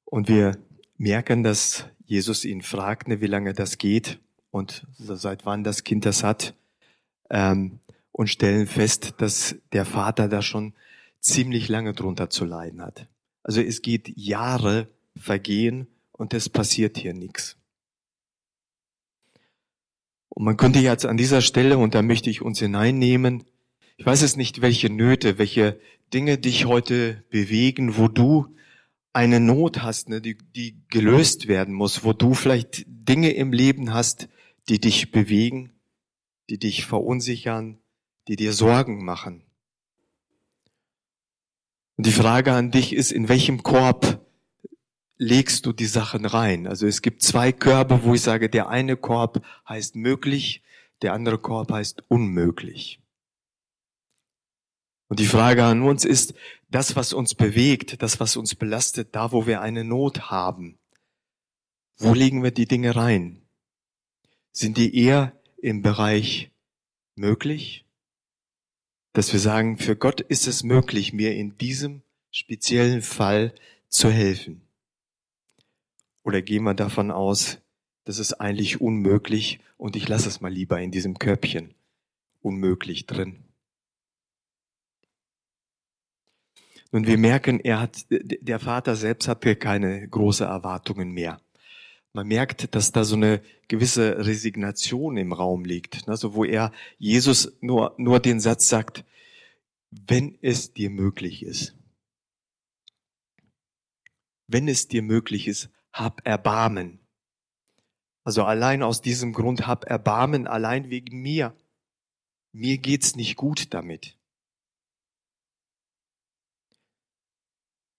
Und 0.05 0.27
wir 0.27 0.57
merken, 0.97 1.43
dass 1.43 1.85
Jesus 2.05 2.43
ihn 2.43 2.61
fragt, 2.61 3.07
ne, 3.07 3.21
wie 3.21 3.27
lange 3.27 3.53
das 3.53 3.77
geht 3.77 4.19
und 4.49 4.85
seit 4.97 5.45
wann 5.45 5.63
das 5.63 5.83
Kind 5.85 6.05
das 6.05 6.23
hat. 6.23 6.53
Ähm, 7.29 7.79
und 8.21 8.27
stellen 8.27 8.67
fest, 8.67 9.15
dass 9.17 9.55
der 9.73 9.83
Vater 9.83 10.27
da 10.27 10.43
schon 10.43 10.75
ziemlich 11.21 11.69
lange 11.69 11.93
drunter 11.93 12.29
zu 12.29 12.45
leiden 12.45 12.79
hat. 12.79 13.07
Also 13.41 13.61
es 13.61 13.81
geht 13.81 14.15
Jahre 14.15 14.89
vergehen 15.17 15.87
und 16.11 16.35
es 16.35 16.47
passiert 16.47 16.99
hier 16.99 17.15
nichts. 17.15 17.57
Und 20.29 20.45
man 20.45 20.55
könnte 20.55 20.77
jetzt 20.77 21.07
an 21.07 21.17
dieser 21.17 21.41
Stelle, 21.41 21.79
und 21.79 21.95
da 21.95 22.03
möchte 22.03 22.29
ich 22.29 22.43
uns 22.43 22.59
hineinnehmen, 22.59 23.43
ich 23.97 24.05
weiß 24.05 24.21
es 24.21 24.35
nicht, 24.35 24.61
welche 24.61 24.91
Nöte, 24.91 25.39
welche 25.39 25.79
Dinge 26.13 26.37
dich 26.37 26.65
heute 26.65 27.23
bewegen, 27.31 27.97
wo 27.97 28.07
du 28.07 28.55
eine 29.13 29.39
Not 29.39 29.81
hast, 29.81 30.09
ne, 30.09 30.21
die, 30.21 30.37
die 30.37 30.75
gelöst 30.89 31.47
werden 31.47 31.73
muss, 31.73 32.03
wo 32.03 32.13
du 32.13 32.35
vielleicht 32.35 32.83
Dinge 32.85 33.31
im 33.31 33.51
Leben 33.51 33.95
hast, 33.95 34.29
die 34.69 34.79
dich 34.79 35.09
bewegen, 35.09 35.71
die 36.51 36.59
dich 36.59 36.85
verunsichern, 36.85 37.80
die 38.27 38.35
dir 38.35 38.53
Sorgen 38.53 39.03
machen. 39.03 39.43
Und 41.97 42.05
die 42.07 42.11
Frage 42.11 42.53
an 42.53 42.71
dich 42.71 42.93
ist, 42.93 43.11
in 43.11 43.29
welchem 43.29 43.63
Korb 43.63 44.25
legst 45.17 45.65
du 45.65 45.73
die 45.73 45.85
Sachen 45.85 46.25
rein? 46.25 46.65
Also 46.65 46.87
es 46.87 47.01
gibt 47.01 47.21
zwei 47.21 47.51
Körbe, 47.51 48.03
wo 48.03 48.15
ich 48.15 48.21
sage, 48.21 48.49
der 48.49 48.69
eine 48.69 48.97
Korb 48.97 49.45
heißt 49.69 49.95
möglich, 49.95 50.63
der 51.03 51.13
andere 51.13 51.37
Korb 51.37 51.71
heißt 51.71 52.03
unmöglich. 52.07 52.99
Und 55.07 55.19
die 55.19 55.27
Frage 55.27 55.63
an 55.63 55.83
uns 55.83 56.05
ist, 56.05 56.33
das, 56.69 56.95
was 56.95 57.13
uns 57.13 57.35
bewegt, 57.35 58.01
das, 58.01 58.19
was 58.19 58.37
uns 58.37 58.55
belastet, 58.55 59.13
da, 59.13 59.31
wo 59.31 59.45
wir 59.45 59.61
eine 59.61 59.83
Not 59.83 60.31
haben, 60.31 60.79
wo 61.97 62.13
legen 62.13 62.43
wir 62.43 62.51
die 62.51 62.65
Dinge 62.65 62.95
rein? 62.95 63.41
Sind 64.53 64.77
die 64.77 64.95
eher 64.95 65.39
im 65.61 65.81
Bereich 65.81 66.49
möglich 67.15 67.85
dass 69.13 69.33
wir 69.33 69.39
sagen, 69.39 69.77
für 69.77 69.95
Gott 69.95 70.21
ist 70.21 70.47
es 70.47 70.63
möglich, 70.63 71.13
mir 71.13 71.35
in 71.35 71.57
diesem 71.57 72.01
speziellen 72.31 73.01
Fall 73.01 73.53
zu 73.89 74.09
helfen. 74.09 74.61
Oder 76.23 76.41
gehen 76.41 76.63
wir 76.63 76.73
davon 76.73 77.11
aus, 77.11 77.59
das 78.05 78.19
ist 78.19 78.33
eigentlich 78.33 78.81
unmöglich 78.81 79.59
und 79.77 79.95
ich 79.95 80.07
lasse 80.07 80.29
es 80.29 80.41
mal 80.41 80.51
lieber 80.51 80.79
in 80.79 80.91
diesem 80.91 81.19
Körbchen 81.19 81.73
unmöglich 82.41 83.05
drin. 83.05 83.43
Nun, 86.91 87.07
wir 87.07 87.17
merken, 87.17 87.59
er 87.59 87.79
hat, 87.79 88.05
der 88.09 88.59
Vater 88.59 88.95
selbst 88.95 89.27
hat 89.27 89.43
hier 89.43 89.55
keine 89.55 90.07
große 90.07 90.43
Erwartungen 90.43 91.11
mehr. 91.11 91.39
Man 92.13 92.27
merkt, 92.27 92.75
dass 92.75 92.91
da 92.91 93.05
so 93.05 93.15
eine 93.15 93.41
gewisse 93.69 94.25
Resignation 94.25 95.15
im 95.15 95.31
Raum 95.31 95.63
liegt, 95.63 96.07
also 96.09 96.33
wo 96.33 96.43
er 96.43 96.73
Jesus 96.97 97.57
nur, 97.61 97.95
nur 97.97 98.19
den 98.19 98.41
Satz 98.41 98.67
sagt, 98.67 99.05
wenn 99.91 100.37
es 100.41 100.73
dir 100.73 100.89
möglich 100.89 101.43
ist. 101.43 101.75
Wenn 104.47 104.67
es 104.67 104.89
dir 104.89 105.01
möglich 105.01 105.47
ist, 105.47 105.69
hab 105.93 106.25
Erbarmen. 106.25 106.99
Also 108.23 108.43
allein 108.43 108.83
aus 108.83 109.01
diesem 109.01 109.31
Grund 109.31 109.65
hab 109.65 109.85
Erbarmen, 109.85 110.47
allein 110.47 110.89
wegen 110.89 111.21
mir. 111.21 111.55
Mir 112.51 112.77
geht's 112.77 113.15
nicht 113.15 113.37
gut 113.37 113.73
damit. 113.73 114.17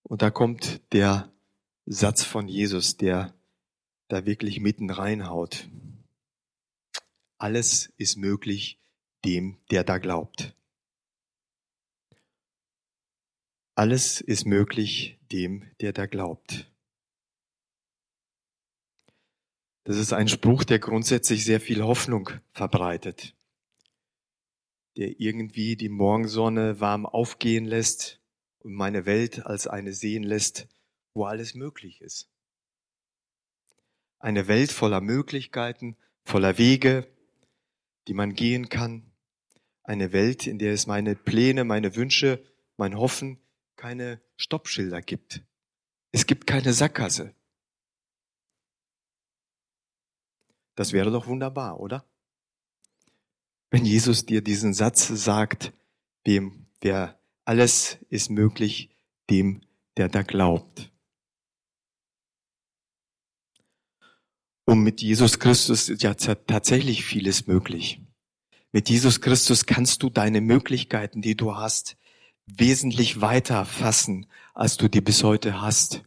Und 0.03 0.21
da 0.21 0.29
kommt 0.29 0.81
der 0.93 1.31
Satz 1.85 2.23
von 2.23 2.47
Jesus, 2.47 2.97
der 2.97 3.33
da 4.13 4.27
wirklich 4.27 4.59
mitten 4.59 4.91
reinhaut. 4.91 5.67
Alles 7.39 7.91
ist 7.97 8.15
möglich 8.15 8.79
dem, 9.25 9.57
der 9.71 9.83
da 9.83 9.97
glaubt. 9.97 10.55
Alles 13.75 14.21
ist 14.21 14.45
möglich 14.45 15.17
dem, 15.31 15.67
der 15.81 15.93
da 15.93 16.05
glaubt. 16.05 16.71
Das 19.85 19.97
ist 19.97 20.13
ein 20.13 20.27
Spruch, 20.27 20.63
der 20.63 20.77
grundsätzlich 20.77 21.43
sehr 21.43 21.59
viel 21.59 21.81
Hoffnung 21.81 22.29
verbreitet, 22.51 23.35
der 24.95 25.19
irgendwie 25.19 25.75
die 25.75 25.89
Morgensonne 25.89 26.79
warm 26.79 27.07
aufgehen 27.07 27.65
lässt 27.65 28.21
und 28.59 28.73
meine 28.73 29.07
Welt 29.07 29.45
als 29.45 29.65
eine 29.65 29.91
sehen 29.91 30.23
lässt, 30.23 30.67
wo 31.15 31.25
alles 31.25 31.55
möglich 31.55 31.99
ist. 31.99 32.32
Eine 34.23 34.47
Welt 34.47 34.71
voller 34.71 35.01
Möglichkeiten, 35.01 35.97
voller 36.23 36.57
Wege, 36.57 37.13
die 38.07 38.13
man 38.13 38.35
gehen 38.35 38.69
kann. 38.69 39.11
Eine 39.83 40.13
Welt, 40.13 40.47
in 40.47 40.59
der 40.59 40.71
es 40.71 40.87
meine 40.87 41.13
Pläne, 41.13 41.65
meine 41.65 41.97
Wünsche, 41.97 42.41
mein 42.77 42.97
Hoffen 42.97 43.37
keine 43.75 44.21
Stoppschilder 44.37 45.01
gibt. 45.01 45.43
Es 46.13 46.25
gibt 46.25 46.47
keine 46.47 46.71
Sackgasse. 46.71 47.35
Das 50.75 50.93
wäre 50.93 51.11
doch 51.11 51.27
wunderbar, 51.27 51.81
oder? 51.81 52.05
Wenn 53.71 53.83
Jesus 53.83 54.25
dir 54.25 54.41
diesen 54.41 54.73
Satz 54.73 55.05
sagt, 55.05 55.73
dem, 56.25 56.67
der 56.81 57.19
alles 57.43 57.97
ist 58.07 58.29
möglich, 58.29 58.89
dem, 59.29 59.63
der 59.97 60.07
da 60.07 60.21
glaubt. 60.21 60.92
Und 64.73 64.81
mit 64.81 65.03
Jesus 65.03 65.37
Christus 65.37 65.87
ist 65.87 66.01
ja 66.01 66.15
tatsächlich 66.15 67.05
vieles 67.05 67.45
möglich. 67.45 68.01
Mit 68.71 68.89
Jesus 68.89 69.21
Christus 69.21 69.67
kannst 69.67 70.01
du 70.01 70.09
deine 70.09 70.41
Möglichkeiten, 70.41 71.21
die 71.21 71.37
du 71.37 71.55
hast, 71.55 71.95
wesentlich 72.47 73.21
weiter 73.21 73.65
fassen, 73.65 74.25
als 74.55 74.77
du 74.77 74.87
die 74.87 75.01
bis 75.01 75.23
heute 75.23 75.61
hast. 75.61 76.01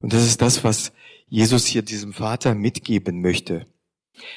Und 0.00 0.12
das 0.12 0.26
ist 0.26 0.42
das, 0.42 0.64
was 0.64 0.92
Jesus 1.28 1.64
hier 1.64 1.80
diesem 1.80 2.12
Vater 2.12 2.54
mitgeben 2.54 3.22
möchte. 3.22 3.66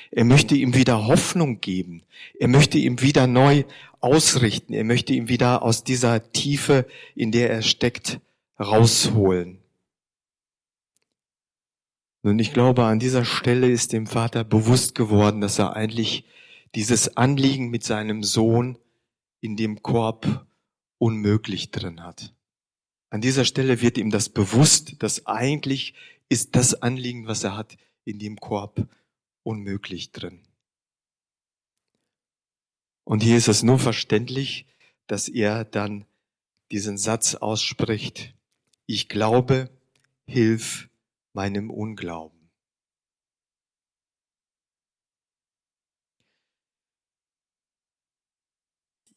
Er 0.09 0.23
möchte 0.23 0.55
ihm 0.55 0.73
wieder 0.73 1.07
Hoffnung 1.07 1.59
geben. 1.59 2.03
Er 2.39 2.47
möchte 2.47 2.77
ihm 2.77 3.01
wieder 3.01 3.27
neu 3.27 3.65
ausrichten. 3.99 4.71
Er 4.71 4.85
möchte 4.85 5.11
ihm 5.11 5.27
wieder 5.27 5.61
aus 5.61 5.83
dieser 5.83 6.31
Tiefe, 6.31 6.87
in 7.15 7.33
der 7.33 7.51
er 7.51 7.63
steckt, 7.63 8.21
rausholen. 8.57 9.60
Nun, 12.23 12.37
ich 12.37 12.53
glaube, 12.53 12.85
an 12.85 12.99
dieser 12.99 13.25
Stelle 13.25 13.69
ist 13.69 13.93
dem 13.93 14.05
Vater 14.05 14.43
bewusst 14.43 14.93
geworden, 14.93 15.41
dass 15.41 15.57
er 15.57 15.75
eigentlich 15.75 16.25
dieses 16.75 17.17
Anliegen 17.17 17.69
mit 17.69 17.83
seinem 17.83 18.23
Sohn 18.23 18.77
in 19.39 19.57
dem 19.57 19.81
Korb 19.81 20.45
unmöglich 20.99 21.71
drin 21.71 22.03
hat. 22.03 22.33
An 23.09 23.21
dieser 23.21 23.43
Stelle 23.43 23.81
wird 23.81 23.97
ihm 23.97 24.11
das 24.11 24.29
bewusst, 24.29 25.01
dass 25.01 25.25
eigentlich 25.25 25.95
ist 26.29 26.55
das 26.55 26.81
Anliegen, 26.81 27.27
was 27.27 27.43
er 27.43 27.57
hat, 27.57 27.75
in 28.05 28.19
dem 28.19 28.37
Korb 28.39 28.87
unmöglich 29.43 30.11
drin. 30.11 30.41
Und 33.03 33.23
hier 33.23 33.35
ist 33.35 33.47
es 33.47 33.63
nur 33.63 33.79
verständlich, 33.79 34.67
dass 35.07 35.27
er 35.27 35.65
dann 35.65 36.05
diesen 36.71 36.97
Satz 36.97 37.35
ausspricht, 37.35 38.33
ich 38.85 39.09
glaube, 39.09 39.69
hilf 40.25 40.87
meinem 41.33 41.69
Unglauben. 41.69 42.39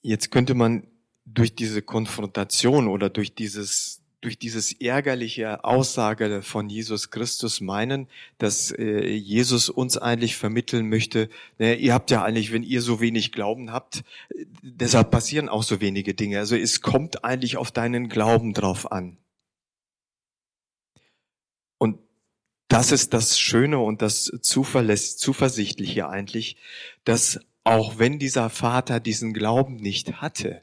Jetzt 0.03 0.31
könnte 0.31 0.55
man 0.55 0.87
durch 1.25 1.55
diese 1.55 1.81
Konfrontation 1.81 2.89
oder 2.89 3.09
durch 3.09 3.35
dieses 3.35 4.05
durch 4.25 4.39
dieses 4.39 4.73
ärgerliche 4.81 5.65
Aussage 5.65 6.41
von 6.41 6.71
Jesus 6.71 7.11
Christus 7.11 7.61
meinen, 7.61 8.09
dass 8.39 8.71
äh, 8.71 9.07
Jesus 9.07 9.69
uns 9.69 9.99
eigentlich 9.99 10.37
vermitteln 10.37 10.89
möchte, 10.89 11.29
naja, 11.59 11.75
ihr 11.75 11.93
habt 11.93 12.11
ja 12.11 12.25
eigentlich, 12.25 12.51
wenn 12.51 12.63
ihr 12.63 12.81
so 12.81 13.01
wenig 13.01 13.33
Glauben 13.33 13.71
habt, 13.71 14.03
äh, 14.31 14.47
deshalb 14.63 15.11
passieren 15.11 15.51
auch 15.51 15.63
so 15.63 15.83
wenige 15.83 16.15
Dinge. 16.15 16.39
Also 16.39 16.57
es 16.57 16.81
kommt 16.81 17.23
eigentlich 17.23 17.59
auf 17.59 17.71
deinen 17.71 18.09
Glauben 18.09 18.55
drauf 18.55 18.91
an. 18.91 19.19
Und 21.77 21.99
das 22.69 22.93
ist 22.93 23.15
das 23.15 23.39
Schöne 23.39 23.79
und 23.79 24.03
das 24.03 24.31
Zuverläss 24.41 25.17
Zuversichtliche 25.17 26.09
eigentlich, 26.09 26.57
dass 27.05 27.41
auch 27.65 27.99
wenn 27.99 28.19
dieser 28.19 28.51
Vater 28.51 29.01
diesen 29.01 29.33
Glauben 29.33 29.77
nicht 29.77 30.21
hatte, 30.21 30.63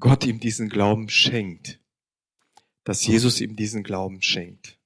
Gott 0.00 0.24
ihm 0.24 0.40
diesen 0.40 0.68
Glauben 0.68 1.08
schenkt 1.08 1.80
dass 2.88 3.06
Jesus 3.06 3.42
ihm 3.42 3.54
diesen 3.54 3.82
Glauben 3.82 4.22
schenkt. 4.22 4.78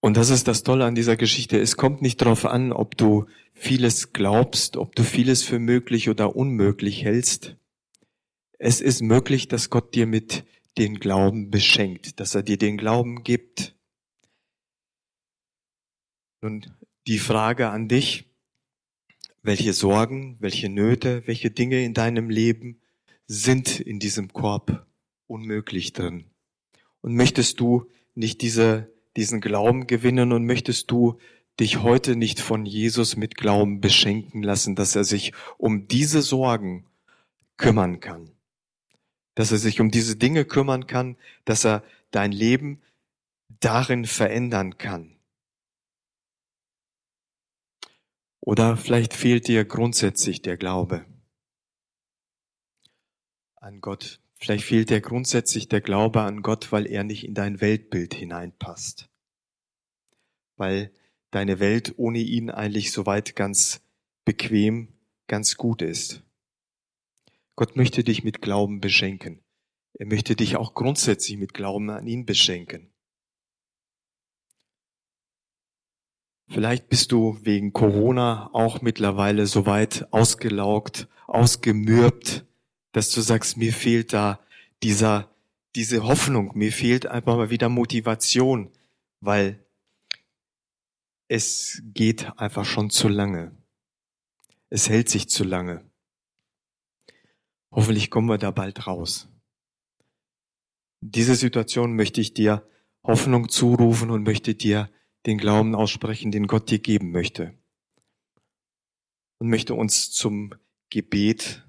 Und 0.00 0.16
das 0.16 0.30
ist 0.30 0.48
das 0.48 0.62
Tolle 0.62 0.86
an 0.86 0.94
dieser 0.94 1.18
Geschichte. 1.18 1.60
Es 1.60 1.76
kommt 1.76 2.00
nicht 2.00 2.22
darauf 2.22 2.46
an, 2.46 2.72
ob 2.72 2.96
du 2.96 3.26
vieles 3.52 4.14
glaubst, 4.14 4.78
ob 4.78 4.96
du 4.96 5.02
vieles 5.02 5.42
für 5.42 5.58
möglich 5.58 6.08
oder 6.08 6.34
unmöglich 6.34 7.04
hältst. 7.04 7.58
Es 8.64 8.80
ist 8.80 9.02
möglich, 9.02 9.48
dass 9.48 9.70
Gott 9.70 9.92
dir 9.92 10.06
mit 10.06 10.44
den 10.78 11.00
Glauben 11.00 11.50
beschenkt, 11.50 12.20
dass 12.20 12.36
er 12.36 12.44
dir 12.44 12.56
den 12.56 12.76
Glauben 12.76 13.24
gibt. 13.24 13.74
Nun, 16.42 16.64
die 17.08 17.18
Frage 17.18 17.70
an 17.70 17.88
dich, 17.88 18.30
welche 19.42 19.72
Sorgen, 19.72 20.36
welche 20.38 20.68
Nöte, 20.68 21.24
welche 21.26 21.50
Dinge 21.50 21.84
in 21.84 21.92
deinem 21.92 22.30
Leben 22.30 22.80
sind 23.26 23.80
in 23.80 23.98
diesem 23.98 24.32
Korb 24.32 24.86
unmöglich 25.26 25.92
drin? 25.92 26.30
Und 27.00 27.16
möchtest 27.16 27.58
du 27.58 27.90
nicht 28.14 28.42
diese, 28.42 28.92
diesen 29.16 29.40
Glauben 29.40 29.88
gewinnen 29.88 30.30
und 30.30 30.46
möchtest 30.46 30.88
du 30.92 31.18
dich 31.58 31.82
heute 31.82 32.14
nicht 32.14 32.38
von 32.38 32.64
Jesus 32.64 33.16
mit 33.16 33.34
Glauben 33.34 33.80
beschenken 33.80 34.44
lassen, 34.44 34.76
dass 34.76 34.94
er 34.94 35.02
sich 35.02 35.32
um 35.58 35.88
diese 35.88 36.22
Sorgen 36.22 36.86
kümmern 37.56 37.98
kann? 37.98 38.30
Dass 39.34 39.52
er 39.52 39.58
sich 39.58 39.80
um 39.80 39.90
diese 39.90 40.16
Dinge 40.16 40.44
kümmern 40.44 40.86
kann, 40.86 41.16
dass 41.44 41.64
er 41.64 41.82
dein 42.10 42.32
Leben 42.32 42.82
darin 43.60 44.04
verändern 44.04 44.78
kann? 44.78 45.16
Oder 48.40 48.76
vielleicht 48.76 49.14
fehlt 49.14 49.46
dir 49.48 49.64
grundsätzlich 49.64 50.42
der 50.42 50.56
Glaube 50.56 51.06
an 53.62 53.80
Gott. 53.80 54.20
Vielleicht 54.34 54.64
fehlt 54.64 54.90
dir 54.90 55.00
grundsätzlich 55.00 55.68
der 55.68 55.80
Glaube 55.80 56.22
an 56.22 56.42
Gott, 56.42 56.72
weil 56.72 56.86
er 56.86 57.04
nicht 57.04 57.24
in 57.24 57.34
dein 57.34 57.60
Weltbild 57.60 58.12
hineinpasst. 58.12 59.08
Weil 60.56 60.92
deine 61.30 61.60
Welt 61.60 61.94
ohne 61.96 62.18
ihn 62.18 62.50
eigentlich 62.50 62.90
soweit 62.90 63.36
ganz 63.36 63.80
bequem, 64.24 64.88
ganz 65.28 65.56
gut 65.56 65.80
ist. 65.80 66.24
Gott 67.56 67.76
möchte 67.76 68.02
dich 68.02 68.24
mit 68.24 68.40
Glauben 68.40 68.80
beschenken. 68.80 69.42
Er 69.94 70.06
möchte 70.06 70.36
dich 70.36 70.56
auch 70.56 70.74
grundsätzlich 70.74 71.36
mit 71.36 71.52
Glauben 71.54 71.90
an 71.90 72.06
ihn 72.06 72.24
beschenken. 72.24 72.92
Vielleicht 76.48 76.88
bist 76.88 77.12
du 77.12 77.38
wegen 77.42 77.72
Corona 77.72 78.50
auch 78.52 78.82
mittlerweile 78.82 79.46
so 79.46 79.64
weit 79.64 80.06
ausgelaugt, 80.12 81.08
ausgemürbt, 81.26 82.44
dass 82.92 83.10
du 83.10 83.20
sagst, 83.20 83.56
mir 83.56 83.72
fehlt 83.72 84.12
da 84.12 84.40
dieser, 84.82 85.34
diese 85.74 86.04
Hoffnung, 86.04 86.52
mir 86.54 86.72
fehlt 86.72 87.06
einfach 87.06 87.36
mal 87.36 87.50
wieder 87.50 87.68
Motivation, 87.68 88.70
weil 89.20 89.64
es 91.28 91.82
geht 91.84 92.38
einfach 92.38 92.66
schon 92.66 92.90
zu 92.90 93.08
lange. 93.08 93.56
Es 94.68 94.90
hält 94.90 95.08
sich 95.08 95.30
zu 95.30 95.44
lange. 95.44 95.91
Hoffentlich 97.72 98.10
kommen 98.10 98.28
wir 98.28 98.38
da 98.38 98.50
bald 98.50 98.86
raus. 98.86 99.28
Diese 101.00 101.34
Situation 101.34 101.96
möchte 101.96 102.20
ich 102.20 102.34
dir 102.34 102.68
Hoffnung 103.02 103.48
zurufen 103.48 104.10
und 104.10 104.22
möchte 104.22 104.54
dir 104.54 104.90
den 105.26 105.38
Glauben 105.38 105.74
aussprechen, 105.74 106.30
den 106.30 106.46
Gott 106.46 106.70
dir 106.70 106.78
geben 106.78 107.10
möchte. 107.10 107.58
Und 109.38 109.48
möchte 109.48 109.74
uns 109.74 110.12
zum 110.12 110.54
Gebet, 110.90 111.66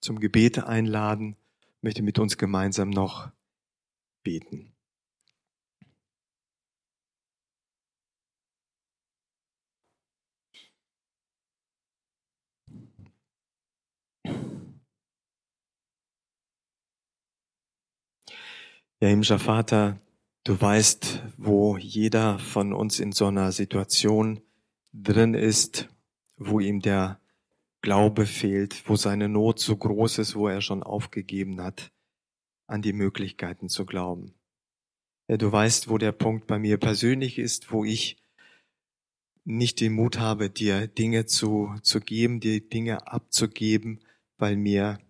zum 0.00 0.20
Gebet 0.20 0.58
einladen, 0.58 1.36
möchte 1.80 2.02
mit 2.02 2.18
uns 2.18 2.36
gemeinsam 2.36 2.90
noch 2.90 3.32
beten. 4.22 4.75
Ja, 19.00 19.08
himmlischer 19.08 19.38
Vater, 19.38 20.00
Du 20.46 20.60
weißt, 20.60 21.24
wo 21.38 21.76
jeder 21.76 22.38
von 22.38 22.72
uns 22.72 23.00
in 23.00 23.10
so 23.10 23.26
einer 23.26 23.50
Situation 23.50 24.40
drin 24.92 25.34
ist, 25.34 25.88
wo 26.36 26.60
ihm 26.60 26.78
der 26.78 27.20
Glaube 27.80 28.26
fehlt, 28.26 28.88
wo 28.88 28.94
seine 28.94 29.28
Not 29.28 29.58
so 29.58 29.76
groß 29.76 30.18
ist, 30.18 30.36
wo 30.36 30.46
er 30.46 30.60
schon 30.60 30.84
aufgegeben 30.84 31.60
hat, 31.60 31.90
an 32.68 32.80
die 32.80 32.92
Möglichkeiten 32.92 33.68
zu 33.68 33.86
glauben. 33.86 34.34
Ja, 35.26 35.36
du 35.36 35.50
weißt, 35.50 35.88
wo 35.88 35.98
der 35.98 36.12
Punkt 36.12 36.46
bei 36.46 36.60
mir 36.60 36.76
persönlich 36.78 37.38
ist, 37.38 37.72
wo 37.72 37.84
ich 37.84 38.16
nicht 39.42 39.80
den 39.80 39.94
Mut 39.94 40.20
habe, 40.20 40.48
dir 40.48 40.86
Dinge 40.86 41.26
zu, 41.26 41.74
zu 41.82 41.98
geben, 41.98 42.38
dir 42.38 42.60
Dinge 42.60 43.08
abzugeben, 43.08 43.98
weil 44.38 44.54
mir 44.54 45.00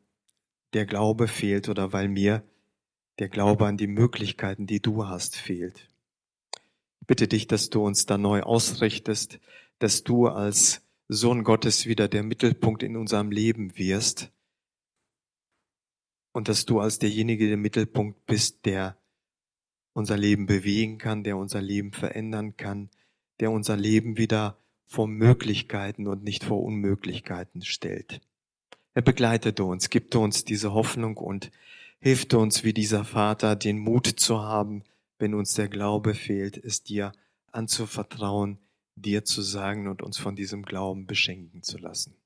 der 0.72 0.87
Glaube 0.87 1.29
fehlt 1.29 1.68
oder 1.68 1.92
weil 1.92 2.09
mir 2.09 2.42
der 3.18 3.29
Glaube 3.29 3.66
an 3.66 3.76
die 3.76 3.87
Möglichkeiten, 3.87 4.66
die 4.66 4.81
du 4.81 5.07
hast, 5.07 5.37
fehlt. 5.37 5.88
Ich 7.00 7.07
bitte 7.07 7.29
dich, 7.29 7.46
dass 7.46 7.70
du 7.70 7.85
uns 7.85 8.07
da 8.07 8.18
neu 8.18 8.42
ausrichtest, 8.42 9.38
dass 9.79 10.05
du 10.05 10.29
als 10.29 10.83
Sohn 11.09 11.44
Gottes 11.44 11.87
wieder 11.87 12.09
der 12.09 12.22
Mittelpunkt 12.22 12.83
in 12.83 12.96
unserem 12.96 13.31
Leben 13.31 13.79
wirst 13.79 14.31
und 16.33 16.48
dass 16.48 16.66
du 16.66 16.81
als 16.81 16.98
derjenige 16.98 17.48
der 17.48 17.57
Mittelpunkt 17.57 18.26
bist, 18.26 18.66
der 18.66 18.96
unser 19.92 20.18
Leben 20.18 20.46
bewegen 20.46 20.98
kann, 20.98 21.24
der 21.24 21.37
unser 21.37 21.62
Leben 21.62 21.92
verändern 21.92 22.57
kann, 22.57 22.90
der 23.40 23.50
unser 23.50 23.76
Leben 23.76 24.18
wieder 24.18 24.59
vor 24.87 25.09
Möglichkeiten 25.09 26.07
und 26.07 26.22
nicht 26.22 26.44
vor 26.44 26.62
Unmöglichkeiten 26.62 27.62
stellt. 27.62 28.20
Er 28.94 29.02
begleitete 29.02 29.64
uns, 29.64 29.90
gibt 29.90 30.14
uns 30.16 30.44
diese 30.44 30.72
Hoffnung 30.72 31.16
und 31.16 31.50
Hilf 32.01 32.33
uns 32.35 32.63
wie 32.63 32.73
dieser 32.73 33.05
Vater, 33.05 33.57
den 33.57 33.79
Mut 33.79 34.07
zu 34.07 34.43
haben, 34.43 34.85
wenn 35.19 35.35
uns 35.35 35.55
der 35.55 35.69
Glaube 35.69 36.15
fehlt, 36.15 36.57
es 36.57 36.83
dir 36.83 37.13
anzuvertrauen, 37.53 38.59
dir 38.97 39.25
zu 39.25 39.43
sagen 39.43 39.89
und 39.89 40.03
uns 40.03 40.19
von 40.19 40.37
diesem 40.37 40.63
Glauben 40.63 41.07
beschenken 41.07 41.63
zu 41.63 41.79
lassen. 41.79 42.17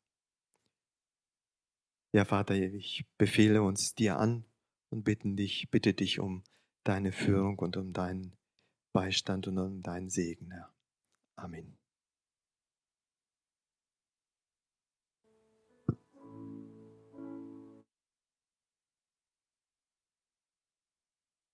Ja, 2.13 2.25
Vater, 2.25 2.55
ich 2.55 3.05
befehle 3.19 3.63
uns 3.63 3.95
dir 3.95 4.19
an 4.19 4.45
und 4.91 5.05
bitten 5.05 5.37
dich, 5.37 5.71
bitte 5.71 5.95
dich 5.95 6.19
um 6.19 6.43
deine 6.85 7.13
Führung 7.13 7.59
und 7.59 7.77
um 7.77 7.93
deinen 7.93 8.35
Beistand 8.93 9.47
und 9.47 9.59
um 9.59 9.83
deinen 9.83 10.11
Segen, 10.11 10.51
Herr. 10.51 10.75
Amen. 11.37 11.80